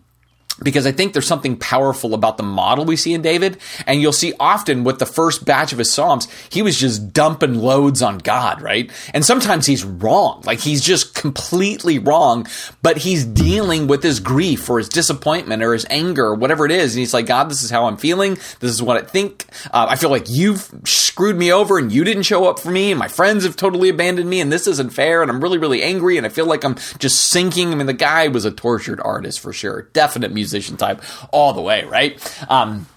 because 0.64 0.86
I 0.86 0.92
think 0.92 1.14
there's 1.14 1.28
something 1.28 1.58
powerful 1.58 2.14
about 2.14 2.38
the 2.38 2.44
model 2.44 2.86
we 2.86 2.96
see 2.96 3.14
in 3.14 3.22
David. 3.22 3.58
And 3.88 4.02
you'll 4.02 4.14
see 4.14 4.34
often 4.40 4.84
with 4.84 5.00
the 5.00 5.06
first 5.06 5.46
batch 5.46 5.72
of 5.72 5.80
his 5.80 5.92
Psalms, 5.92 6.28
he 6.50 6.62
was 6.62 6.78
just 6.78 7.14
dumping 7.14 7.56
loads 7.56 8.02
on 8.02 8.18
God, 8.18 8.62
right? 8.62 8.92
And 9.14 9.26
sometimes 9.26 9.66
he's 9.66 9.84
wrong. 9.84 10.42
Like 10.46 10.60
he's 10.60 10.82
just 10.82 11.16
completely 11.16 12.00
wrong, 12.00 12.48
but 12.82 12.98
he's 12.98 13.26
dealing 13.26 13.88
with 13.88 14.04
his 14.04 14.20
grief 14.20 14.70
or 14.70 14.78
his 14.80 14.90
disappointment 14.90 15.64
or 15.64 15.74
his 15.74 15.86
anger 15.90 16.26
or 16.26 16.36
whatever 16.36 16.66
it 16.66 16.72
is. 16.72 16.94
And 16.94 17.00
he's 17.00 17.14
like, 17.14 17.26
God, 17.26 17.50
this 17.50 17.64
is 17.64 17.70
how 17.70 17.86
I'm 17.86 17.98
feeling. 17.98 18.36
This 18.60 18.72
is 18.72 18.82
what 18.82 18.98
I 18.98 19.02
think. 19.02 19.46
Uh, 19.72 19.88
I 19.90 19.96
feel 19.96 20.10
like 20.10 20.30
you've 20.30 20.70
screwed 20.84 21.38
me 21.38 21.52
over 21.52 21.78
and 21.78 21.92
you 21.92 22.04
didn't 22.04 22.24
show 22.24 22.46
up 22.50 22.60
for 22.60 22.72
me. 22.72 22.92
And 22.92 23.00
my 23.00 23.08
friends 23.08 23.44
have 23.44 23.56
totally 23.56 23.90
abandoned 23.90 24.30
me 24.30 24.42
and 24.42 24.52
this 24.52 24.68
isn't 24.68 24.92
fair. 24.92 25.22
And 25.22 25.32
I'm 25.32 25.42
really, 25.42 25.58
really 25.58 25.82
angry. 25.84 26.18
And 26.18 26.26
I 26.26 26.30
feel 26.30 26.46
like 26.46 26.64
I'm 26.64 26.76
just 26.98 27.30
sinking. 27.30 27.72
I 27.72 27.76
mean, 27.76 27.88
the 27.88 27.94
guy 27.94 28.28
was 28.28 28.46
a 28.46 28.52
tortured 28.52 29.00
artist 29.02 29.40
for 29.40 29.54
sure. 29.54 29.84
Definite 29.94 30.32
music 30.32 30.49
musician 30.50 30.78
type 30.78 31.02
all 31.32 31.54
the 31.54 31.62
way, 31.62 31.84
right? 31.86 32.20
Um, 32.50 32.88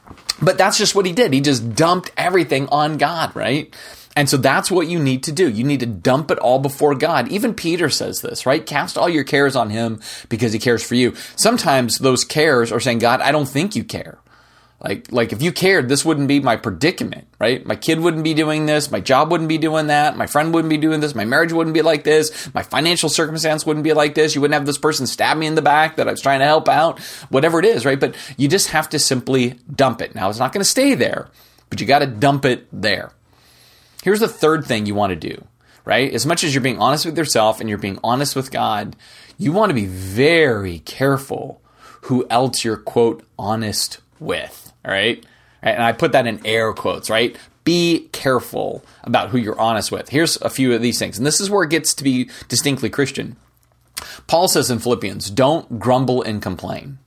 but 0.41 0.59
that's 0.59 0.79
just 0.79 0.95
what 0.95 1.07
he 1.07 1.13
did. 1.13 1.33
He 1.33 1.41
just 1.41 1.75
dumped 1.75 2.11
everything 2.17 2.69
on 2.69 2.99
God, 2.99 3.35
right? 3.37 3.75
And 4.15 4.29
so 4.29 4.37
that's 4.37 4.71
what 4.71 4.89
you 4.89 4.99
need 4.99 5.23
to 5.25 5.33
do. 5.33 5.49
You 5.49 5.65
need 5.65 5.81
to 5.81 5.87
dump 5.87 6.31
it 6.31 6.39
all 6.39 6.59
before 6.59 6.95
God. 6.95 7.29
Even 7.29 7.55
Peter 7.55 7.89
says 7.89 8.21
this, 8.21 8.45
right? 8.45 8.65
Cast 8.65 8.99
all 8.99 9.09
your 9.09 9.25
cares 9.25 9.57
on 9.57 9.71
him 9.71 10.01
because 10.29 10.53
he 10.53 10.59
cares 10.59 10.83
for 10.83 10.95
you. 10.95 11.15
Sometimes 11.37 11.99
those 11.99 12.25
cares 12.25 12.73
are 12.73 12.81
saying, 12.81 12.99
God, 12.99 13.21
I 13.21 13.33
don't 13.33 13.49
think 13.49 13.75
you 13.75 13.85
care. 13.85 14.19
Like, 14.83 15.13
like 15.13 15.33
if 15.33 15.43
you 15.43 15.53
cared, 15.53 15.89
this 15.89 16.05
wouldn't 16.05 16.27
be 16.27 16.41
my 16.41 16.57
predicament, 16.57 17.29
right? 17.39 17.65
My 17.65 17.77
kid 17.77 18.01
wouldn't 18.01 18.25
be 18.25 18.35
doing 18.35 18.67
this. 18.67 18.91
My 18.91 18.99
job 18.99 19.31
wouldn't 19.31 19.49
be 19.49 19.59
doing 19.59 19.87
that. 19.87 20.17
My 20.17 20.27
friend 20.27 20.53
wouldn't 20.53 20.71
be 20.71 20.77
doing 20.77 20.99
this. 20.99 21.15
My 21.15 21.25
marriage 21.25 21.53
wouldn't 21.53 21.75
be 21.75 21.83
like 21.83 22.03
this. 22.03 22.53
My 22.53 22.65
financial 22.65 23.09
circumstance 23.09 23.65
wouldn't 23.65 23.85
be 23.85 23.93
like 23.93 24.17
this. 24.17 24.35
You 24.35 24.41
wouldn't 24.41 24.55
have 24.55 24.67
this 24.67 24.79
person 24.79 25.07
stab 25.07 25.37
me 25.37 25.47
in 25.47 25.55
the 25.55 25.63
back 25.63 25.97
that 25.97 26.09
I 26.09 26.11
was 26.11 26.21
trying 26.21 26.41
to 26.41 26.47
help 26.47 26.69
out, 26.69 26.99
whatever 27.29 27.61
it 27.61 27.65
is, 27.65 27.85
right? 27.85 28.01
But 28.01 28.17
you 28.37 28.49
just 28.49 28.71
have 28.71 28.89
to 28.89 28.99
simply 28.99 29.55
dump 29.73 30.03
it. 30.03 30.17
Now, 30.17 30.29
it's 30.31 30.41
not 30.41 30.53
going 30.53 30.63
to 30.63 30.69
stay 30.69 30.95
there, 30.95 31.29
but 31.71 31.81
you 31.81 31.87
got 31.87 32.01
to 32.01 32.07
dump 32.07 32.45
it 32.45 32.67
there. 32.73 33.13
Here's 34.03 34.21
the 34.21 34.27
third 34.27 34.65
thing 34.65 34.87
you 34.87 34.97
want 34.97 35.11
to 35.11 35.29
do, 35.29 35.45
right? 35.85 36.13
As 36.13 36.27
much 36.27 36.43
as 36.43 36.53
you're 36.53 36.61
being 36.61 36.81
honest 36.81 37.07
with 37.07 37.17
yourself 37.17 37.61
and 37.61 37.69
you're 37.69 37.79
being 37.79 38.01
honest 38.03 38.35
with 38.35 38.51
God, 38.51 38.97
you 39.39 39.53
want 39.53 39.71
to 39.71 39.75
be 39.75 39.87
very 39.87 40.81
careful 40.81 41.61
who 42.07 42.27
else 42.29 42.65
you're 42.65 42.77
quote 42.77 43.25
honest 43.39 44.02
with. 44.23 44.73
All 44.85 44.93
right. 44.93 45.25
And 45.63 45.83
I 45.83 45.93
put 45.93 46.13
that 46.13 46.27
in 46.27 46.45
air 46.45 46.73
quotes, 46.73 47.09
right? 47.09 47.37
Be 47.65 48.09
careful 48.13 48.85
about 49.05 49.31
who 49.31 49.39
you're 49.39 49.59
honest 49.61 49.93
with. 49.93 50.09
Here's 50.09 50.37
a 50.41 50.51
few 50.51 50.75
of 50.75 50.83
these 50.83 50.99
things. 50.99 51.17
And 51.17 51.27
this 51.27 51.41
is 51.41 51.51
where 51.51 51.63
it 51.63 51.71
gets 51.71 51.95
to 51.95 52.05
be 52.05 52.29
distinctly 52.49 52.91
Christian. 52.91 53.37
Paul 54.27 54.49
says 54.49 54.71
in 54.71 54.81
Philippians, 54.81 55.31
don't 55.31 55.79
grumble 55.79 56.23
and 56.23 56.43
complain, 56.43 56.99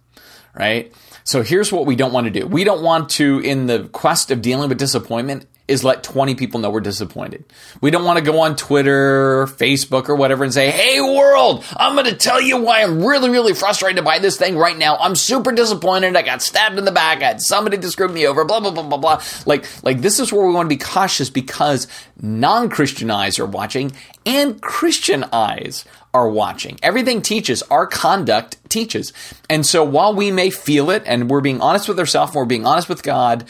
right? 0.58 0.94
So 1.26 1.42
here's 1.42 1.72
what 1.72 1.86
we 1.86 1.96
don't 1.98 2.14
want 2.14 2.26
to 2.26 2.40
do. 2.40 2.48
We 2.48 2.64
don't 2.64 2.84
want 2.84 3.10
to, 3.12 3.40
in 3.40 3.66
the 3.66 3.90
quest 3.92 4.32
of 4.32 4.42
dealing 4.42 4.70
with 4.70 4.78
disappointment, 4.78 5.48
is 5.68 5.84
let 5.84 6.04
20 6.04 6.36
people 6.36 6.60
know 6.60 6.70
we're 6.70 6.80
disappointed. 6.80 7.44
We 7.82 7.90
don't 7.90 8.04
want 8.04 8.20
to 8.20 8.24
go 8.24 8.42
on 8.42 8.56
Twitter, 8.56 9.48
Facebook, 9.48 10.10
or 10.10 10.16
whatever 10.16 10.44
and 10.44 10.54
say, 10.54 10.70
Hey 10.70 11.02
world, 11.02 11.64
I'm 11.76 11.94
going 11.94 12.06
to 12.06 12.16
tell 12.16 12.40
you 12.40 12.62
why 12.62 12.84
I'm 12.84 13.04
really, 13.04 13.30
really 13.30 13.54
frustrated 13.54 14.06
by 14.06 14.20
this 14.20 14.38
thing 14.38 14.58
right 14.58 14.78
now. 14.78 14.98
I'm 14.98 15.16
super 15.16 15.52
disappointed. 15.52 16.16
I 16.16 16.22
got 16.22 16.44
stabbed 16.44 16.78
in 16.78 16.86
the 16.86 16.92
back. 16.92 17.24
I 17.24 17.28
had 17.28 17.42
somebody 17.42 17.78
to 17.78 17.90
screw 17.90 18.08
me 18.08 18.28
over, 18.28 18.46
blah, 18.46 18.60
blah, 18.60 18.72
blah, 18.72 18.84
blah, 18.84 18.98
blah. 18.98 19.24
Like, 19.46 19.66
like 19.84 20.02
this 20.02 20.20
is 20.20 20.32
where 20.32 20.46
we 20.46 20.54
want 20.54 20.70
to 20.70 20.76
be 20.76 20.80
cautious 20.80 21.30
because 21.32 21.88
non-Christian 22.22 23.10
eyes 23.10 23.40
are 23.40 23.46
watching 23.46 23.92
and 24.26 24.62
Christian 24.62 25.26
eyes 25.34 25.86
are 26.16 26.30
watching. 26.30 26.80
Everything 26.82 27.22
teaches, 27.22 27.62
our 27.64 27.86
conduct 27.86 28.58
teaches. 28.70 29.12
And 29.50 29.66
so 29.66 29.84
while 29.84 30.16
we 30.16 30.32
may 30.32 30.50
feel 30.50 30.90
it 30.90 31.04
and 31.06 31.30
we're 31.30 31.42
being 31.42 31.60
honest 31.60 31.90
with 31.90 32.00
ourselves, 32.00 32.34
we're 32.34 32.46
being 32.46 32.66
honest 32.66 32.88
with 32.88 33.04
God, 33.04 33.44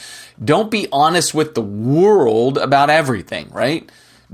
don't 0.43 0.71
be 0.71 0.87
honest 0.91 1.35
with 1.35 1.53
the 1.53 1.61
world 1.61 2.57
about 2.57 2.89
everything, 2.89 3.49
right? 3.51 3.87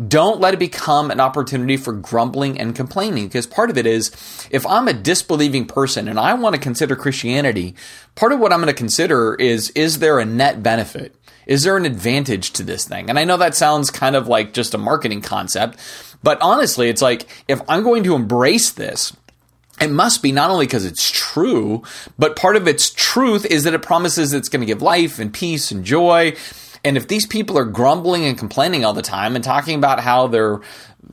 Don't 0.08 0.40
let 0.40 0.54
it 0.54 0.60
become 0.62 1.12
an 1.12 1.20
opportunity 1.20 1.76
for 1.76 1.92
grumbling 1.92 2.58
and 2.58 2.74
complaining 2.74 3.28
because 3.28 3.46
part 3.46 3.70
of 3.70 3.78
it 3.78 3.86
is 3.86 4.12
if 4.50 4.66
I'm 4.66 4.88
a 4.88 4.94
disbelieving 4.94 5.66
person 5.66 6.08
and 6.08 6.18
I 6.18 6.34
want 6.36 6.56
to 6.56 6.62
consider 6.62 6.96
Christianity, 6.96 7.76
part 8.16 8.32
of 8.32 8.40
what 8.40 8.54
I'm 8.54 8.62
going 8.62 8.74
to 8.74 8.74
consider 8.74 9.36
is 9.36 9.72
is 9.72 10.00
there 10.00 10.20
a 10.20 10.26
net 10.26 10.64
benefit? 10.64 11.14
Is 11.46 11.64
there 11.64 11.76
an 11.76 11.86
advantage 11.86 12.52
to 12.52 12.64
this 12.64 12.88
thing? 12.88 13.10
And 13.10 13.20
I 13.20 13.26
know 13.26 13.36
that 13.36 13.56
sounds 13.56 13.90
kind 13.90 14.16
of 14.16 14.30
like 14.30 14.54
just 14.54 14.74
a 14.74 14.78
marketing 14.78 15.22
concept, 15.22 15.78
but 16.24 16.42
honestly, 16.42 16.90
it's 16.90 17.02
like 17.02 17.28
if 17.48 17.62
I'm 17.68 17.84
going 17.84 18.04
to 18.04 18.16
embrace 18.16 18.72
this, 18.72 19.16
it 19.80 19.90
must 19.90 20.22
be 20.22 20.32
not 20.32 20.52
only 20.52 20.68
because 20.68 20.86
it's 20.86 21.10
true, 21.10 21.82
but 22.20 22.36
part 22.36 22.56
of 22.56 22.68
its 22.68 22.92
truth 22.92 23.46
is 23.46 23.64
that 23.64 23.74
it 23.74 23.82
promises 23.82 24.34
it's 24.34 24.50
going 24.50 24.60
to 24.60 24.66
give 24.66 24.82
life 24.82 25.18
and 25.18 25.34
peace 25.34 25.72
and 25.72 25.84
joy. 25.84 26.36
And 26.84 26.98
if 26.98 27.08
these 27.08 27.26
people 27.26 27.58
are 27.58 27.66
grumbling 27.66 28.26
and 28.26 28.38
complaining 28.38 28.86
all 28.86 28.94
the 28.94 29.02
time 29.02 29.36
and 29.36 29.44
talking 29.44 29.78
about 29.78 30.00
how 30.00 30.28
they're, 30.28 30.62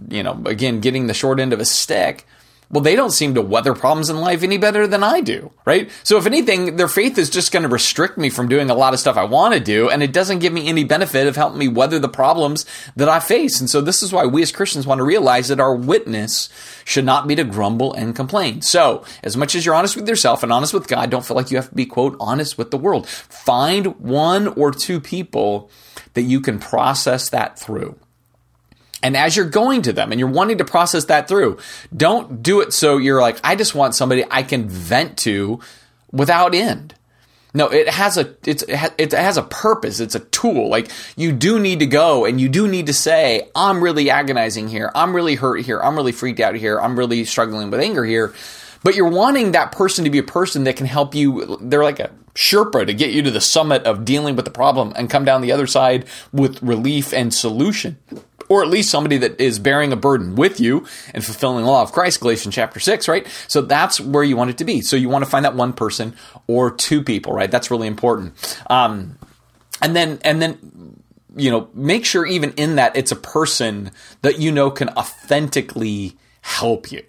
you 0.08 0.22
know, 0.22 0.42
again, 0.44 0.80
getting 0.80 1.06
the 1.06 1.14
short 1.14 1.40
end 1.40 1.52
of 1.52 1.60
a 1.60 1.64
stick, 1.64 2.26
well, 2.70 2.82
they 2.82 2.96
don't 2.96 3.12
seem 3.12 3.34
to 3.34 3.40
weather 3.40 3.74
problems 3.74 4.10
in 4.10 4.20
life 4.20 4.42
any 4.42 4.58
better 4.58 4.86
than 4.86 5.02
I 5.02 5.22
do, 5.22 5.50
right? 5.64 5.90
So 6.02 6.18
if 6.18 6.26
anything, 6.26 6.76
their 6.76 6.88
faith 6.88 7.16
is 7.16 7.30
just 7.30 7.50
going 7.50 7.62
to 7.62 7.68
restrict 7.68 8.18
me 8.18 8.28
from 8.28 8.48
doing 8.48 8.68
a 8.68 8.74
lot 8.74 8.92
of 8.92 9.00
stuff 9.00 9.16
I 9.16 9.24
want 9.24 9.54
to 9.54 9.60
do, 9.60 9.88
and 9.88 10.02
it 10.02 10.12
doesn't 10.12 10.40
give 10.40 10.52
me 10.52 10.68
any 10.68 10.84
benefit 10.84 11.26
of 11.26 11.36
helping 11.36 11.58
me 11.58 11.68
weather 11.68 11.98
the 11.98 12.10
problems 12.10 12.66
that 12.94 13.08
I 13.08 13.20
face. 13.20 13.58
And 13.58 13.70
so 13.70 13.80
this 13.80 14.02
is 14.02 14.12
why 14.12 14.26
we 14.26 14.42
as 14.42 14.52
Christians 14.52 14.86
want 14.86 14.98
to 14.98 15.04
realize 15.04 15.48
that 15.48 15.60
our 15.60 15.74
witness 15.74 16.50
should 16.84 17.06
not 17.06 17.26
be 17.26 17.34
to 17.36 17.44
grumble 17.44 17.94
and 17.94 18.14
complain. 18.14 18.60
So 18.60 19.02
as 19.22 19.34
much 19.34 19.54
as 19.54 19.64
you're 19.64 19.74
honest 19.74 19.96
with 19.96 20.08
yourself 20.08 20.42
and 20.42 20.52
honest 20.52 20.74
with 20.74 20.88
God, 20.88 21.08
don't 21.08 21.24
feel 21.24 21.36
like 21.36 21.50
you 21.50 21.56
have 21.56 21.70
to 21.70 21.74
be, 21.74 21.86
quote, 21.86 22.16
honest 22.20 22.58
with 22.58 22.70
the 22.70 22.78
world. 22.78 23.08
Find 23.08 23.98
one 23.98 24.46
or 24.48 24.72
two 24.72 25.00
people 25.00 25.70
that 26.12 26.22
you 26.22 26.40
can 26.40 26.58
process 26.58 27.30
that 27.30 27.58
through. 27.58 27.98
And 29.02 29.16
as 29.16 29.36
you're 29.36 29.48
going 29.48 29.82
to 29.82 29.92
them 29.92 30.10
and 30.10 30.18
you're 30.18 30.28
wanting 30.28 30.58
to 30.58 30.64
process 30.64 31.04
that 31.06 31.28
through, 31.28 31.58
don't 31.96 32.42
do 32.42 32.60
it 32.60 32.72
so 32.72 32.96
you're 32.96 33.20
like, 33.20 33.38
I 33.44 33.54
just 33.54 33.74
want 33.74 33.94
somebody 33.94 34.24
I 34.30 34.42
can 34.42 34.68
vent 34.68 35.18
to 35.18 35.60
without 36.10 36.54
end. 36.54 36.94
No, 37.54 37.68
it 37.68 37.88
has 37.88 38.18
a 38.18 38.34
it's 38.44 38.62
it 38.62 39.12
has 39.12 39.36
a 39.38 39.42
purpose. 39.42 40.00
It's 40.00 40.14
a 40.14 40.20
tool. 40.20 40.68
Like 40.68 40.90
you 41.16 41.32
do 41.32 41.58
need 41.58 41.78
to 41.78 41.86
go 41.86 42.26
and 42.26 42.40
you 42.40 42.48
do 42.48 42.68
need 42.68 42.86
to 42.86 42.92
say, 42.92 43.48
"I'm 43.54 43.82
really 43.82 44.10
agonizing 44.10 44.68
here. 44.68 44.92
I'm 44.94 45.16
really 45.16 45.34
hurt 45.34 45.64
here. 45.64 45.80
I'm 45.80 45.96
really 45.96 46.12
freaked 46.12 46.40
out 46.40 46.56
here. 46.56 46.78
I'm 46.78 46.98
really 46.98 47.24
struggling 47.24 47.70
with 47.70 47.80
anger 47.80 48.04
here." 48.04 48.34
But 48.84 48.94
you're 48.94 49.08
wanting 49.08 49.52
that 49.52 49.72
person 49.72 50.04
to 50.04 50.10
be 50.10 50.18
a 50.18 50.22
person 50.22 50.64
that 50.64 50.76
can 50.76 50.86
help 50.86 51.14
you. 51.14 51.58
They're 51.60 51.82
like 51.82 52.00
a 52.00 52.10
Sherpa 52.34 52.86
to 52.86 52.94
get 52.94 53.10
you 53.10 53.22
to 53.22 53.30
the 53.30 53.40
summit 53.40 53.82
of 53.84 54.04
dealing 54.04 54.36
with 54.36 54.44
the 54.44 54.50
problem 54.52 54.92
and 54.94 55.10
come 55.10 55.24
down 55.24 55.40
the 55.40 55.50
other 55.50 55.66
side 55.66 56.04
with 56.32 56.62
relief 56.62 57.12
and 57.12 57.34
solution 57.34 57.96
or 58.48 58.62
at 58.62 58.68
least 58.68 58.90
somebody 58.90 59.18
that 59.18 59.40
is 59.40 59.58
bearing 59.58 59.92
a 59.92 59.96
burden 59.96 60.34
with 60.34 60.60
you 60.60 60.86
and 61.14 61.24
fulfilling 61.24 61.64
the 61.64 61.70
law 61.70 61.82
of 61.82 61.92
Christ, 61.92 62.20
Galatians 62.20 62.54
chapter 62.54 62.80
6, 62.80 63.08
right? 63.08 63.26
So 63.46 63.62
that's 63.62 64.00
where 64.00 64.24
you 64.24 64.36
want 64.36 64.50
it 64.50 64.58
to 64.58 64.64
be. 64.64 64.80
So 64.80 64.96
you 64.96 65.08
want 65.08 65.24
to 65.24 65.30
find 65.30 65.44
that 65.44 65.54
one 65.54 65.72
person 65.72 66.14
or 66.46 66.70
two 66.70 67.02
people, 67.02 67.32
right? 67.32 67.50
That's 67.50 67.70
really 67.70 67.86
important. 67.86 68.34
Um, 68.68 69.18
and 69.82 69.94
then, 69.94 70.18
and 70.22 70.42
then, 70.42 71.02
you 71.36 71.50
know, 71.50 71.68
make 71.74 72.04
sure 72.04 72.26
even 72.26 72.52
in 72.52 72.76
that 72.76 72.96
it's 72.96 73.12
a 73.12 73.16
person 73.16 73.90
that 74.22 74.38
you 74.38 74.50
know 74.50 74.70
can 74.70 74.88
authentically 74.90 76.16
help 76.40 76.90
you 76.90 77.04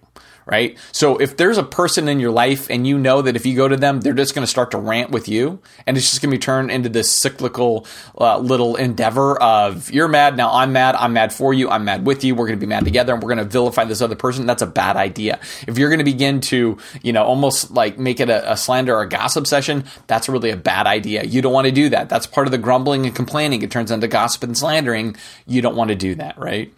right? 0.50 0.78
So 0.92 1.18
if 1.18 1.38
there's 1.38 1.58
a 1.58 1.64
person 1.64 2.08
in 2.08 2.20
your 2.20 2.32
life 2.32 2.70
and 2.70 2.88
you 2.88 2.98
know 2.98 3.22
that 3.22 3.36
if 3.36 3.46
you 3.46 3.56
go 3.56 3.68
to 3.68 3.78
them, 3.78 4.02
they're 4.02 4.14
just 4.14 4.34
going 4.34 4.44
to 4.44 4.50
start 4.50 4.72
to 4.72 4.80
rant 4.80 5.12
with 5.12 5.28
you, 5.28 5.60
and 5.86 5.96
it's 5.96 6.10
just 6.10 6.22
going 6.22 6.32
to 6.32 6.38
be 6.38 6.42
turned 6.42 6.72
into 6.72 6.90
this 6.90 7.10
cyclical 7.10 7.86
uh, 8.20 8.38
little 8.40 8.76
endeavor 8.76 9.40
of 9.42 9.92
you're 9.92 10.08
mad, 10.08 10.36
now 10.36 10.52
I'm 10.52 10.72
mad, 10.74 10.96
I'm 10.96 11.14
mad 11.14 11.32
for 11.32 11.54
you, 11.54 11.70
I'm 11.70 11.86
mad 11.86 12.06
with 12.06 12.24
you, 12.24 12.34
we're 12.34 12.48
going 12.48 12.60
to 12.60 12.66
be 12.66 12.70
mad 12.70 12.84
together, 12.84 13.14
and 13.14 13.22
we're 13.22 13.30
going 13.34 13.46
to 13.46 13.52
vilify 13.52 13.86
this 13.86 14.02
other 14.02 14.16
person. 14.16 14.46
That's 14.48 14.62
a 14.62 14.68
bad 14.68 14.96
idea. 14.96 15.40
If 15.68 15.78
you're 15.78 15.90
going 15.90 16.00
to 16.00 16.06
begin 16.06 16.42
to, 16.42 16.78
you 17.04 17.14
know, 17.14 17.24
almost 17.24 17.72
like 17.72 18.00
make 18.00 18.20
it 18.20 18.30
a, 18.30 18.54
a 18.54 18.58
slander 18.58 18.96
or 18.96 19.04
a 19.04 19.10
gossip 19.10 19.46
session, 19.46 19.86
that's 20.08 20.28
really 20.28 20.50
a 20.50 20.58
bad 20.58 20.88
idea. 20.88 21.24
You 21.24 21.42
don't 21.42 21.54
want 21.54 21.66
to 21.66 21.72
do 21.72 21.90
that. 21.90 22.10
That's 22.10 22.26
part 22.26 22.48
of 22.48 22.52
the 22.52 22.58
grumbling 22.58 23.06
and 23.06 23.16
complaining. 23.16 23.62
It 23.62 23.70
turns 23.70 23.92
into 23.92 24.08
gossip 24.08 24.44
and 24.44 24.58
slandering. 24.58 25.16
You 25.46 25.62
don't 25.62 25.76
want 25.76 25.90
to 25.90 25.96
do 25.96 26.16
that, 26.16 26.38
right? 26.40 26.74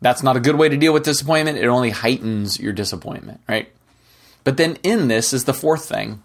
That's 0.00 0.22
not 0.22 0.36
a 0.36 0.40
good 0.40 0.56
way 0.56 0.68
to 0.68 0.76
deal 0.76 0.92
with 0.92 1.04
disappointment. 1.04 1.58
It 1.58 1.66
only 1.66 1.90
heightens 1.90 2.58
your 2.58 2.72
disappointment, 2.72 3.40
right? 3.48 3.70
But 4.44 4.56
then 4.56 4.76
in 4.82 5.08
this 5.08 5.32
is 5.32 5.44
the 5.44 5.54
fourth 5.54 5.84
thing 5.84 6.22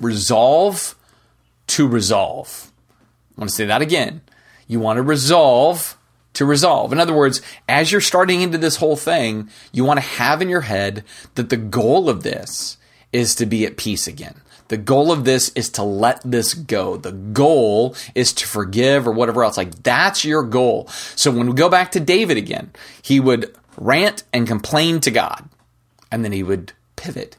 resolve 0.00 0.94
to 1.68 1.86
resolve. 1.86 2.72
I 3.36 3.40
want 3.40 3.50
to 3.50 3.56
say 3.56 3.66
that 3.66 3.82
again. 3.82 4.22
You 4.66 4.80
want 4.80 4.98
to 4.98 5.02
resolve 5.02 5.96
to 6.34 6.44
resolve. 6.44 6.92
In 6.92 7.00
other 7.00 7.14
words, 7.14 7.42
as 7.68 7.90
you're 7.90 8.00
starting 8.00 8.40
into 8.40 8.58
this 8.58 8.76
whole 8.76 8.96
thing, 8.96 9.50
you 9.72 9.84
want 9.84 9.98
to 9.98 10.06
have 10.06 10.40
in 10.40 10.48
your 10.48 10.60
head 10.62 11.04
that 11.34 11.50
the 11.50 11.56
goal 11.56 12.08
of 12.08 12.22
this 12.22 12.76
is 13.12 13.34
to 13.36 13.46
be 13.46 13.66
at 13.66 13.76
peace 13.76 14.06
again. 14.06 14.40
The 14.70 14.76
goal 14.76 15.10
of 15.10 15.24
this 15.24 15.48
is 15.56 15.68
to 15.70 15.82
let 15.82 16.20
this 16.24 16.54
go. 16.54 16.96
The 16.96 17.10
goal 17.10 17.96
is 18.14 18.32
to 18.34 18.46
forgive 18.46 19.08
or 19.08 19.10
whatever 19.10 19.42
else. 19.42 19.56
Like 19.56 19.82
that's 19.82 20.24
your 20.24 20.44
goal. 20.44 20.86
So 21.16 21.32
when 21.32 21.48
we 21.48 21.54
go 21.54 21.68
back 21.68 21.90
to 21.92 22.00
David 22.00 22.36
again, 22.36 22.70
he 23.02 23.18
would 23.18 23.52
rant 23.76 24.22
and 24.32 24.46
complain 24.46 25.00
to 25.00 25.10
God, 25.10 25.48
and 26.12 26.24
then 26.24 26.30
he 26.30 26.44
would 26.44 26.72
pivot 26.94 27.36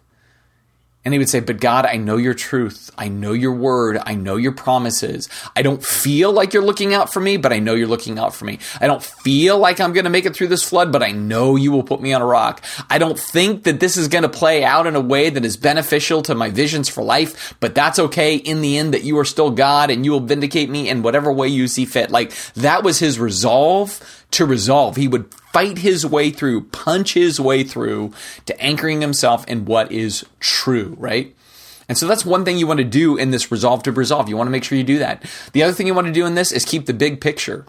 and 1.04 1.14
he 1.14 1.18
would 1.18 1.30
say, 1.30 1.40
But 1.40 1.60
God, 1.60 1.86
I 1.86 1.98
know 1.98 2.18
your 2.18 2.36
truth. 2.36 2.92
I 2.98 3.08
know 3.08 3.34
your 3.34 3.54
word. 3.54 3.98
I 4.06 4.14
know 4.14 4.36
your 4.36 4.52
promises. 4.52 5.30
I 5.56 5.64
don't 5.64 5.84
feel 5.84 6.32
like 6.32 6.54
you're 6.54 6.64
looking 6.64 6.94
out 6.94 7.12
for 7.12 7.20
me, 7.20 7.38
but 7.38 7.52
I 7.52 7.60
know 7.60 7.74
you're 7.74 7.88
looking 7.88 8.20
out 8.20 8.36
for 8.36 8.46
me. 8.46 8.60
I 8.80 8.86
don't 8.86 9.04
feel 9.04 9.58
like 9.58 9.80
I'm 9.80 9.94
going 9.94 10.04
to 10.04 10.12
make 10.12 10.26
it 10.26 10.36
through 10.36 10.50
this 10.50 10.64
flood, 10.64 10.92
but 10.92 11.02
I 11.02 11.12
know 11.12 11.56
you 11.56 11.72
will 11.72 11.84
put 11.84 12.02
me 12.02 12.14
on 12.14 12.22
a 12.22 12.26
rock. 12.26 12.64
I 12.90 13.00
don't 13.00 13.20
think 13.20 13.64
that 13.64 13.80
this 13.80 13.98
is 13.98 14.10
going 14.10 14.24
to 14.24 14.30
play 14.30 14.64
out 14.64 14.86
in 14.86 14.96
a 14.96 15.02
way 15.02 15.32
that 15.32 15.44
is 15.44 15.58
beneficial 15.58 16.22
to 16.24 16.36
my 16.36 16.52
visions 16.52 16.88
for 16.88 17.04
life, 17.04 17.56
but 17.60 17.74
that's 17.74 17.98
okay 17.98 18.36
in 18.36 18.62
the 18.62 18.78
end 18.78 18.94
that 18.94 19.04
you 19.04 19.18
are 19.18 19.26
still 19.26 19.50
God 19.50 19.90
and 19.90 20.06
you 20.06 20.12
will 20.12 20.20
vindicate 20.20 20.70
me 20.70 20.88
in 20.88 21.02
whatever 21.02 21.34
way 21.34 21.48
you 21.48 21.68
see 21.68 21.86
fit. 21.86 22.12
Like 22.12 22.32
that 22.54 22.84
was 22.84 23.00
his 23.00 23.20
resolve 23.20 24.00
to 24.32 24.46
resolve. 24.46 24.96
He 24.96 25.08
would 25.08 25.26
fight 25.52 25.80
his 25.80 26.06
way 26.06 26.30
through, 26.30 26.64
punch 26.66 27.14
his 27.14 27.40
way 27.40 27.64
through 27.64 28.14
to 28.46 28.62
anchoring 28.62 29.02
himself 29.02 29.46
in 29.48 29.66
what 29.66 29.92
is 29.92 30.26
true, 30.40 30.96
right? 30.98 31.36
And 31.90 31.98
so 31.98 32.08
that's 32.08 32.26
one 32.26 32.46
thing 32.46 32.58
you 32.58 32.68
want 32.68 32.80
to 32.80 32.86
do 32.86 33.18
in 33.18 33.32
this 33.32 33.52
resolve 33.52 33.84
to 33.84 33.92
resolve. 33.92 34.30
You 34.30 34.38
want 34.38 34.48
to 34.48 34.52
make 34.52 34.64
sure 34.64 34.78
you 34.78 34.84
do 34.84 35.00
that. 35.00 35.26
The 35.52 35.64
other 35.64 35.74
thing 35.74 35.88
you 35.88 35.94
want 35.94 36.08
to 36.08 36.14
do 36.14 36.26
in 36.26 36.36
this 36.36 36.52
is 36.52 36.64
keep 36.64 36.86
the 36.86 36.94
big 36.94 37.20
picture. 37.20 37.66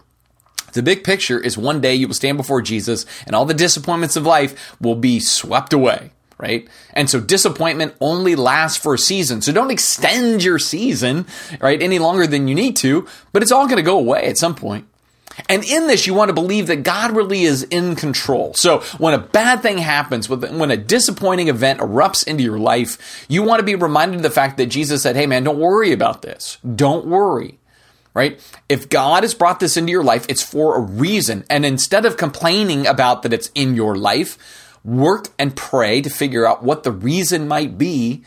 The 0.73 0.81
big 0.81 1.03
picture 1.03 1.39
is 1.39 1.57
one 1.57 1.81
day 1.81 1.93
you 1.93 2.07
will 2.07 2.15
stand 2.15 2.37
before 2.37 2.61
Jesus 2.61 3.05
and 3.27 3.35
all 3.35 3.45
the 3.45 3.53
disappointments 3.53 4.15
of 4.15 4.25
life 4.25 4.75
will 4.79 4.95
be 4.95 5.19
swept 5.19 5.73
away 5.73 6.11
right? 6.39 6.67
And 6.93 7.09
so 7.09 7.21
disappointment 7.21 7.95
only 8.01 8.35
lasts 8.35 8.77
for 8.77 8.95
a 8.95 8.97
season. 8.97 9.41
So 9.41 9.53
don't 9.53 9.71
extend 9.71 10.43
your 10.43 10.59
season, 10.59 11.25
right, 11.61 11.81
any 11.81 11.99
longer 11.99 12.27
than 12.27 12.49
you 12.49 12.55
need 12.55 12.75
to, 12.77 13.07
but 13.31 13.43
it's 13.43 13.51
all 13.51 13.65
going 13.65 13.77
to 13.77 13.83
go 13.83 13.97
away 13.97 14.25
at 14.25 14.37
some 14.37 14.53
point. 14.53 14.85
And 15.49 15.63
in 15.63 15.87
this, 15.87 16.05
you 16.05 16.13
want 16.13 16.29
to 16.29 16.33
believe 16.33 16.67
that 16.67 16.83
God 16.83 17.15
really 17.15 17.43
is 17.43 17.63
in 17.63 17.95
control. 17.95 18.53
So 18.53 18.79
when 18.97 19.13
a 19.13 19.19
bad 19.19 19.61
thing 19.61 19.77
happens, 19.79 20.29
when 20.29 20.71
a 20.71 20.77
disappointing 20.77 21.47
event 21.47 21.79
erupts 21.79 22.27
into 22.27 22.43
your 22.43 22.59
life, 22.59 23.25
you 23.27 23.43
want 23.43 23.59
to 23.59 23.65
be 23.65 23.75
reminded 23.75 24.17
of 24.17 24.23
the 24.23 24.29
fact 24.29 24.57
that 24.57 24.67
Jesus 24.67 25.01
said, 25.01 25.15
Hey 25.15 25.25
man, 25.25 25.43
don't 25.43 25.59
worry 25.59 25.91
about 25.91 26.21
this. 26.21 26.57
Don't 26.75 27.07
worry. 27.07 27.59
Right? 28.13 28.39
If 28.69 28.89
God 28.89 29.23
has 29.23 29.33
brought 29.33 29.59
this 29.59 29.75
into 29.75 29.91
your 29.91 30.03
life, 30.03 30.27
it's 30.29 30.43
for 30.43 30.77
a 30.77 30.81
reason. 30.81 31.45
And 31.49 31.65
instead 31.65 32.05
of 32.05 32.15
complaining 32.15 32.85
about 32.85 33.23
that 33.23 33.33
it's 33.33 33.49
in 33.55 33.73
your 33.73 33.95
life, 33.95 34.37
work 34.83 35.29
and 35.39 35.55
pray 35.55 36.01
to 36.01 36.11
figure 36.11 36.45
out 36.45 36.61
what 36.61 36.83
the 36.83 36.91
reason 36.91 37.47
might 37.47 37.77
be 37.77 38.23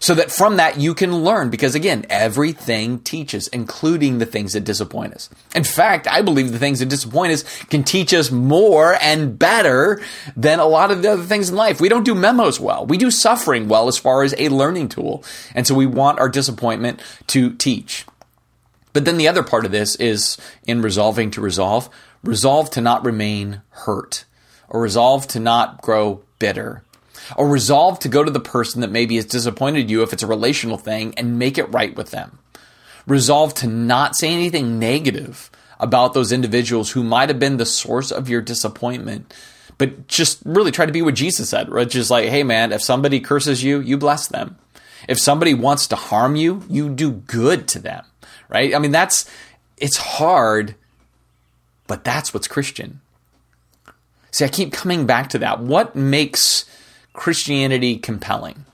so 0.00 0.14
that 0.14 0.30
from 0.30 0.56
that 0.56 0.78
you 0.78 0.94
can 0.94 1.14
learn 1.14 1.50
because 1.50 1.74
again 1.74 2.04
everything 2.10 2.98
teaches 3.00 3.48
including 3.48 4.18
the 4.18 4.26
things 4.26 4.52
that 4.52 4.64
disappoint 4.64 5.14
us. 5.14 5.30
In 5.54 5.64
fact 5.64 6.06
i 6.06 6.22
believe 6.22 6.52
the 6.52 6.58
things 6.58 6.80
that 6.80 6.88
disappoint 6.88 7.32
us 7.32 7.44
can 7.64 7.84
teach 7.84 8.12
us 8.12 8.30
more 8.30 8.96
and 9.00 9.38
better 9.38 10.00
than 10.36 10.58
a 10.58 10.66
lot 10.66 10.90
of 10.90 11.02
the 11.02 11.12
other 11.12 11.22
things 11.22 11.50
in 11.50 11.56
life. 11.56 11.80
We 11.80 11.88
don't 11.88 12.04
do 12.04 12.14
memos 12.14 12.60
well. 12.60 12.86
We 12.86 12.98
do 12.98 13.10
suffering 13.10 13.68
well 13.68 13.88
as 13.88 13.98
far 13.98 14.22
as 14.22 14.34
a 14.38 14.48
learning 14.48 14.88
tool. 14.88 15.24
And 15.54 15.66
so 15.66 15.74
we 15.74 15.86
want 15.86 16.18
our 16.18 16.28
disappointment 16.28 17.00
to 17.28 17.54
teach. 17.54 18.04
But 18.92 19.04
then 19.04 19.18
the 19.18 19.28
other 19.28 19.42
part 19.42 19.66
of 19.66 19.72
this 19.72 19.94
is 19.96 20.38
in 20.66 20.82
resolving 20.82 21.30
to 21.32 21.40
resolve 21.40 21.90
resolve 22.22 22.70
to 22.70 22.80
not 22.80 23.04
remain 23.04 23.60
hurt 23.70 24.24
or 24.68 24.80
resolve 24.80 25.26
to 25.28 25.38
not 25.38 25.80
grow 25.82 26.22
bitter 26.38 26.82
or 27.36 27.48
resolve 27.48 27.98
to 28.00 28.08
go 28.08 28.22
to 28.22 28.30
the 28.30 28.40
person 28.40 28.80
that 28.80 28.90
maybe 28.90 29.16
has 29.16 29.24
disappointed 29.24 29.90
you 29.90 30.02
if 30.02 30.12
it's 30.12 30.22
a 30.22 30.26
relational 30.26 30.78
thing 30.78 31.14
and 31.16 31.38
make 31.38 31.58
it 31.58 31.72
right 31.72 31.96
with 31.96 32.10
them. 32.10 32.38
Resolve 33.06 33.54
to 33.54 33.66
not 33.66 34.16
say 34.16 34.32
anything 34.32 34.78
negative 34.78 35.50
about 35.78 36.14
those 36.14 36.32
individuals 36.32 36.90
who 36.90 37.02
might 37.02 37.28
have 37.28 37.38
been 37.38 37.56
the 37.56 37.66
source 37.66 38.10
of 38.10 38.28
your 38.28 38.40
disappointment. 38.40 39.32
But 39.78 40.08
just 40.08 40.40
really 40.44 40.70
try 40.70 40.86
to 40.86 40.92
be 40.92 41.02
what 41.02 41.14
Jesus 41.14 41.50
said, 41.50 41.68
which 41.68 41.94
is 41.94 42.10
like, 42.10 42.28
hey 42.28 42.42
man, 42.42 42.72
if 42.72 42.82
somebody 42.82 43.20
curses 43.20 43.62
you, 43.62 43.80
you 43.80 43.98
bless 43.98 44.26
them. 44.26 44.56
If 45.08 45.18
somebody 45.18 45.54
wants 45.54 45.86
to 45.88 45.96
harm 45.96 46.36
you, 46.36 46.64
you 46.68 46.88
do 46.88 47.10
good 47.10 47.68
to 47.68 47.78
them, 47.78 48.04
right? 48.48 48.74
I 48.74 48.78
mean, 48.78 48.90
that's, 48.90 49.30
it's 49.76 49.98
hard, 49.98 50.74
but 51.86 52.04
that's 52.04 52.32
what's 52.32 52.48
Christian. 52.48 53.00
See, 54.30 54.44
I 54.44 54.48
keep 54.48 54.72
coming 54.72 55.06
back 55.06 55.28
to 55.30 55.38
that. 55.38 55.60
What 55.60 55.94
makes 55.94 56.64
Christianity 57.16 57.96
compelling. 57.96 58.64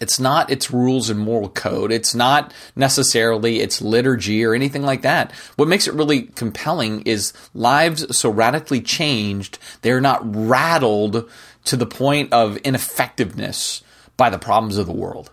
It's 0.00 0.18
not 0.18 0.50
its 0.50 0.70
rules 0.70 1.10
and 1.10 1.20
moral 1.20 1.50
code. 1.50 1.92
It's 1.92 2.14
not 2.14 2.54
necessarily 2.74 3.60
its 3.60 3.82
liturgy 3.82 4.42
or 4.44 4.54
anything 4.54 4.82
like 4.82 5.02
that. 5.02 5.30
What 5.56 5.68
makes 5.68 5.86
it 5.86 5.94
really 5.94 6.22
compelling 6.22 7.02
is 7.02 7.34
lives 7.52 8.16
so 8.16 8.30
radically 8.30 8.80
changed, 8.80 9.58
they're 9.82 10.00
not 10.00 10.22
rattled 10.24 11.30
to 11.66 11.76
the 11.76 11.86
point 11.86 12.32
of 12.32 12.56
ineffectiveness 12.58 13.82
by 14.16 14.30
the 14.30 14.38
problems 14.38 14.78
of 14.78 14.86
the 14.86 14.92
world. 14.92 15.30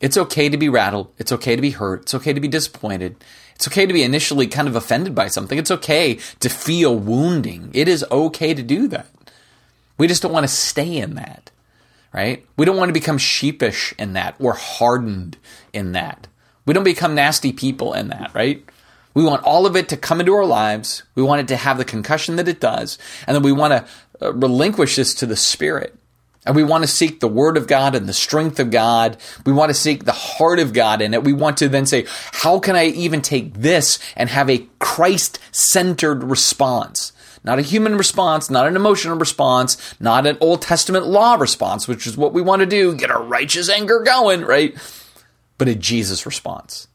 It's 0.00 0.16
okay 0.16 0.48
to 0.48 0.56
be 0.56 0.68
rattled. 0.68 1.12
It's 1.18 1.32
okay 1.32 1.54
to 1.54 1.62
be 1.62 1.70
hurt. 1.70 2.02
It's 2.02 2.14
okay 2.14 2.32
to 2.32 2.40
be 2.40 2.48
disappointed. 2.48 3.22
It's 3.54 3.68
okay 3.68 3.86
to 3.86 3.92
be 3.92 4.02
initially 4.02 4.46
kind 4.46 4.68
of 4.68 4.76
offended 4.76 5.14
by 5.14 5.28
something. 5.28 5.58
It's 5.58 5.70
okay 5.70 6.18
to 6.40 6.48
feel 6.48 6.98
wounding. 6.98 7.70
It 7.72 7.88
is 7.88 8.04
okay 8.10 8.52
to 8.54 8.62
do 8.62 8.88
that. 8.88 9.08
We 9.98 10.08
just 10.08 10.22
don't 10.22 10.32
want 10.32 10.44
to 10.44 10.48
stay 10.48 10.96
in 10.96 11.14
that, 11.14 11.50
right? 12.12 12.44
We 12.56 12.66
don't 12.66 12.76
want 12.76 12.88
to 12.90 12.94
become 12.94 13.18
sheepish 13.18 13.94
in 13.98 14.12
that 14.14 14.36
or 14.38 14.52
hardened 14.52 15.36
in 15.72 15.92
that. 15.92 16.26
We 16.66 16.74
don't 16.74 16.84
become 16.84 17.14
nasty 17.14 17.52
people 17.52 17.94
in 17.94 18.08
that, 18.08 18.32
right? 18.34 18.64
We 19.14 19.24
want 19.24 19.44
all 19.44 19.64
of 19.64 19.76
it 19.76 19.88
to 19.90 19.96
come 19.96 20.20
into 20.20 20.34
our 20.34 20.44
lives. 20.44 21.02
We 21.14 21.22
want 21.22 21.40
it 21.40 21.48
to 21.48 21.56
have 21.56 21.78
the 21.78 21.84
concussion 21.86 22.36
that 22.36 22.48
it 22.48 22.60
does. 22.60 22.98
And 23.26 23.34
then 23.34 23.42
we 23.42 23.52
want 23.52 23.72
to 23.72 24.26
uh, 24.26 24.34
relinquish 24.34 24.96
this 24.96 25.14
to 25.14 25.26
the 25.26 25.36
Spirit. 25.36 25.96
And 26.44 26.54
we 26.54 26.62
want 26.62 26.84
to 26.84 26.88
seek 26.88 27.20
the 27.20 27.28
Word 27.28 27.56
of 27.56 27.66
God 27.66 27.94
and 27.94 28.08
the 28.08 28.12
strength 28.12 28.60
of 28.60 28.70
God. 28.70 29.16
We 29.44 29.52
want 29.52 29.70
to 29.70 29.74
seek 29.74 30.04
the 30.04 30.12
heart 30.12 30.58
of 30.58 30.72
God 30.72 31.02
in 31.02 31.14
it. 31.14 31.24
We 31.24 31.32
want 31.32 31.56
to 31.58 31.68
then 31.68 31.86
say, 31.86 32.06
how 32.32 32.60
can 32.60 32.76
I 32.76 32.86
even 32.86 33.22
take 33.22 33.54
this 33.54 33.98
and 34.14 34.28
have 34.28 34.48
a 34.48 34.66
Christ 34.78 35.38
centered 35.50 36.22
response? 36.22 37.12
Not 37.46 37.58
a 37.58 37.62
human 37.62 37.96
response, 37.96 38.50
not 38.50 38.66
an 38.66 38.76
emotional 38.76 39.16
response, 39.16 39.94
not 39.98 40.26
an 40.26 40.36
Old 40.40 40.60
Testament 40.60 41.06
law 41.06 41.36
response, 41.36 41.88
which 41.88 42.06
is 42.06 42.16
what 42.16 42.34
we 42.34 42.42
want 42.42 42.60
to 42.60 42.66
do, 42.66 42.94
get 42.94 43.10
our 43.10 43.22
righteous 43.22 43.70
anger 43.70 44.00
going, 44.00 44.42
right? 44.42 44.76
but 45.58 45.68
a 45.68 45.74
Jesus 45.74 46.26
response. 46.26 46.88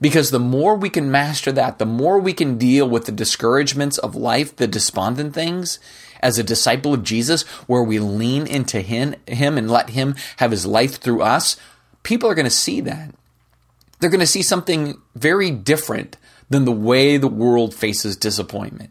Because 0.00 0.30
the 0.30 0.38
more 0.38 0.76
we 0.76 0.90
can 0.90 1.10
master 1.10 1.50
that, 1.52 1.78
the 1.78 1.86
more 1.86 2.18
we 2.18 2.34
can 2.34 2.58
deal 2.58 2.88
with 2.88 3.06
the 3.06 3.12
discouragements 3.12 3.96
of 3.98 4.14
life, 4.14 4.54
the 4.54 4.66
despondent 4.66 5.32
things, 5.32 5.78
as 6.20 6.38
a 6.38 6.44
disciple 6.44 6.92
of 6.92 7.02
Jesus, 7.02 7.42
where 7.66 7.82
we 7.82 7.98
lean 7.98 8.46
into 8.46 8.80
him, 8.80 9.14
him 9.26 9.56
and 9.56 9.70
let 9.70 9.90
him 9.90 10.14
have 10.36 10.50
his 10.50 10.66
life 10.66 10.98
through 10.98 11.22
us, 11.22 11.56
people 12.02 12.28
are 12.28 12.34
going 12.34 12.44
to 12.44 12.50
see 12.50 12.80
that. 12.82 13.14
They're 13.98 14.10
going 14.10 14.20
to 14.20 14.26
see 14.26 14.42
something 14.42 15.00
very 15.14 15.50
different 15.50 16.18
than 16.50 16.66
the 16.66 16.72
way 16.72 17.16
the 17.16 17.28
world 17.28 17.74
faces 17.74 18.16
disappointment. 18.16 18.90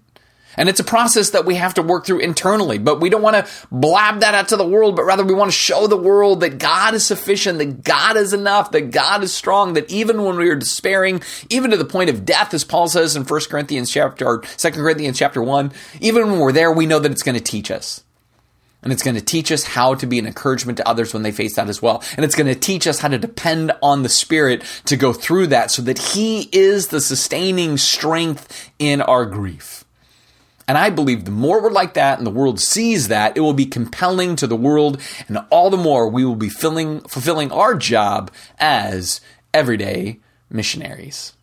And 0.57 0.69
it's 0.69 0.79
a 0.79 0.83
process 0.83 1.31
that 1.31 1.45
we 1.45 1.55
have 1.55 1.73
to 1.75 1.81
work 1.81 2.05
through 2.05 2.19
internally, 2.19 2.77
but 2.77 2.99
we 2.99 3.09
don't 3.09 3.21
want 3.21 3.35
to 3.35 3.51
blab 3.71 4.21
that 4.21 4.33
out 4.33 4.49
to 4.49 4.57
the 4.57 4.67
world, 4.67 4.95
but 4.95 5.03
rather 5.03 5.23
we 5.23 5.33
want 5.33 5.51
to 5.51 5.57
show 5.57 5.87
the 5.87 5.97
world 5.97 6.41
that 6.41 6.57
God 6.57 6.93
is 6.93 7.05
sufficient, 7.05 7.59
that 7.59 7.83
God 7.83 8.17
is 8.17 8.33
enough, 8.33 8.71
that 8.71 8.91
God 8.91 9.23
is 9.23 9.33
strong, 9.33 9.73
that 9.73 9.91
even 9.91 10.23
when 10.23 10.37
we 10.37 10.49
are 10.49 10.55
despairing, 10.55 11.21
even 11.49 11.71
to 11.71 11.77
the 11.77 11.85
point 11.85 12.09
of 12.09 12.25
death, 12.25 12.53
as 12.53 12.63
Paul 12.63 12.87
says 12.87 13.15
in 13.15 13.23
1 13.23 13.41
Corinthians 13.49 13.91
chapter, 13.91 14.25
or 14.25 14.39
2 14.39 14.71
Corinthians 14.71 15.17
chapter 15.17 15.41
1, 15.41 15.71
even 16.01 16.31
when 16.31 16.39
we're 16.39 16.51
there, 16.51 16.71
we 16.71 16.85
know 16.85 16.99
that 16.99 17.11
it's 17.11 17.23
going 17.23 17.37
to 17.37 17.43
teach 17.43 17.71
us. 17.71 18.03
And 18.85 18.93
it's 18.93 19.01
going 19.01 19.15
to 19.15 19.21
teach 19.21 19.51
us 19.51 19.63
how 19.63 19.95
to 19.95 20.05
be 20.05 20.19
an 20.19 20.27
encouragement 20.27 20.77
to 20.77 20.87
others 20.87 21.11
when 21.11 21.23
they 21.23 21.31
face 21.31 21.55
that 21.55 21.69
as 21.69 21.81
well. 21.81 22.03
And 22.15 22.23
it's 22.23 22.35
going 22.35 22.53
to 22.53 22.59
teach 22.59 22.85
us 22.85 22.99
how 22.99 23.07
to 23.07 23.17
depend 23.17 23.71
on 23.81 24.03
the 24.03 24.09
Spirit 24.09 24.63
to 24.85 24.95
go 24.95 25.11
through 25.11 25.47
that 25.47 25.71
so 25.71 25.81
that 25.81 25.97
He 25.97 26.47
is 26.51 26.89
the 26.89 27.01
sustaining 27.01 27.77
strength 27.77 28.71
in 28.77 29.01
our 29.01 29.25
grief. 29.25 29.84
And 30.67 30.77
I 30.77 30.89
believe 30.89 31.25
the 31.25 31.31
more 31.31 31.61
we're 31.61 31.71
like 31.71 31.93
that 31.93 32.17
and 32.17 32.25
the 32.25 32.31
world 32.31 32.59
sees 32.59 33.07
that, 33.09 33.37
it 33.37 33.41
will 33.41 33.53
be 33.53 33.65
compelling 33.65 34.35
to 34.37 34.47
the 34.47 34.55
world, 34.55 34.99
and 35.27 35.37
all 35.49 35.69
the 35.69 35.77
more 35.77 36.07
we 36.09 36.25
will 36.25 36.35
be 36.35 36.49
filling, 36.49 37.01
fulfilling 37.01 37.51
our 37.51 37.75
job 37.75 38.31
as 38.59 39.21
everyday 39.53 40.19
missionaries. 40.49 41.33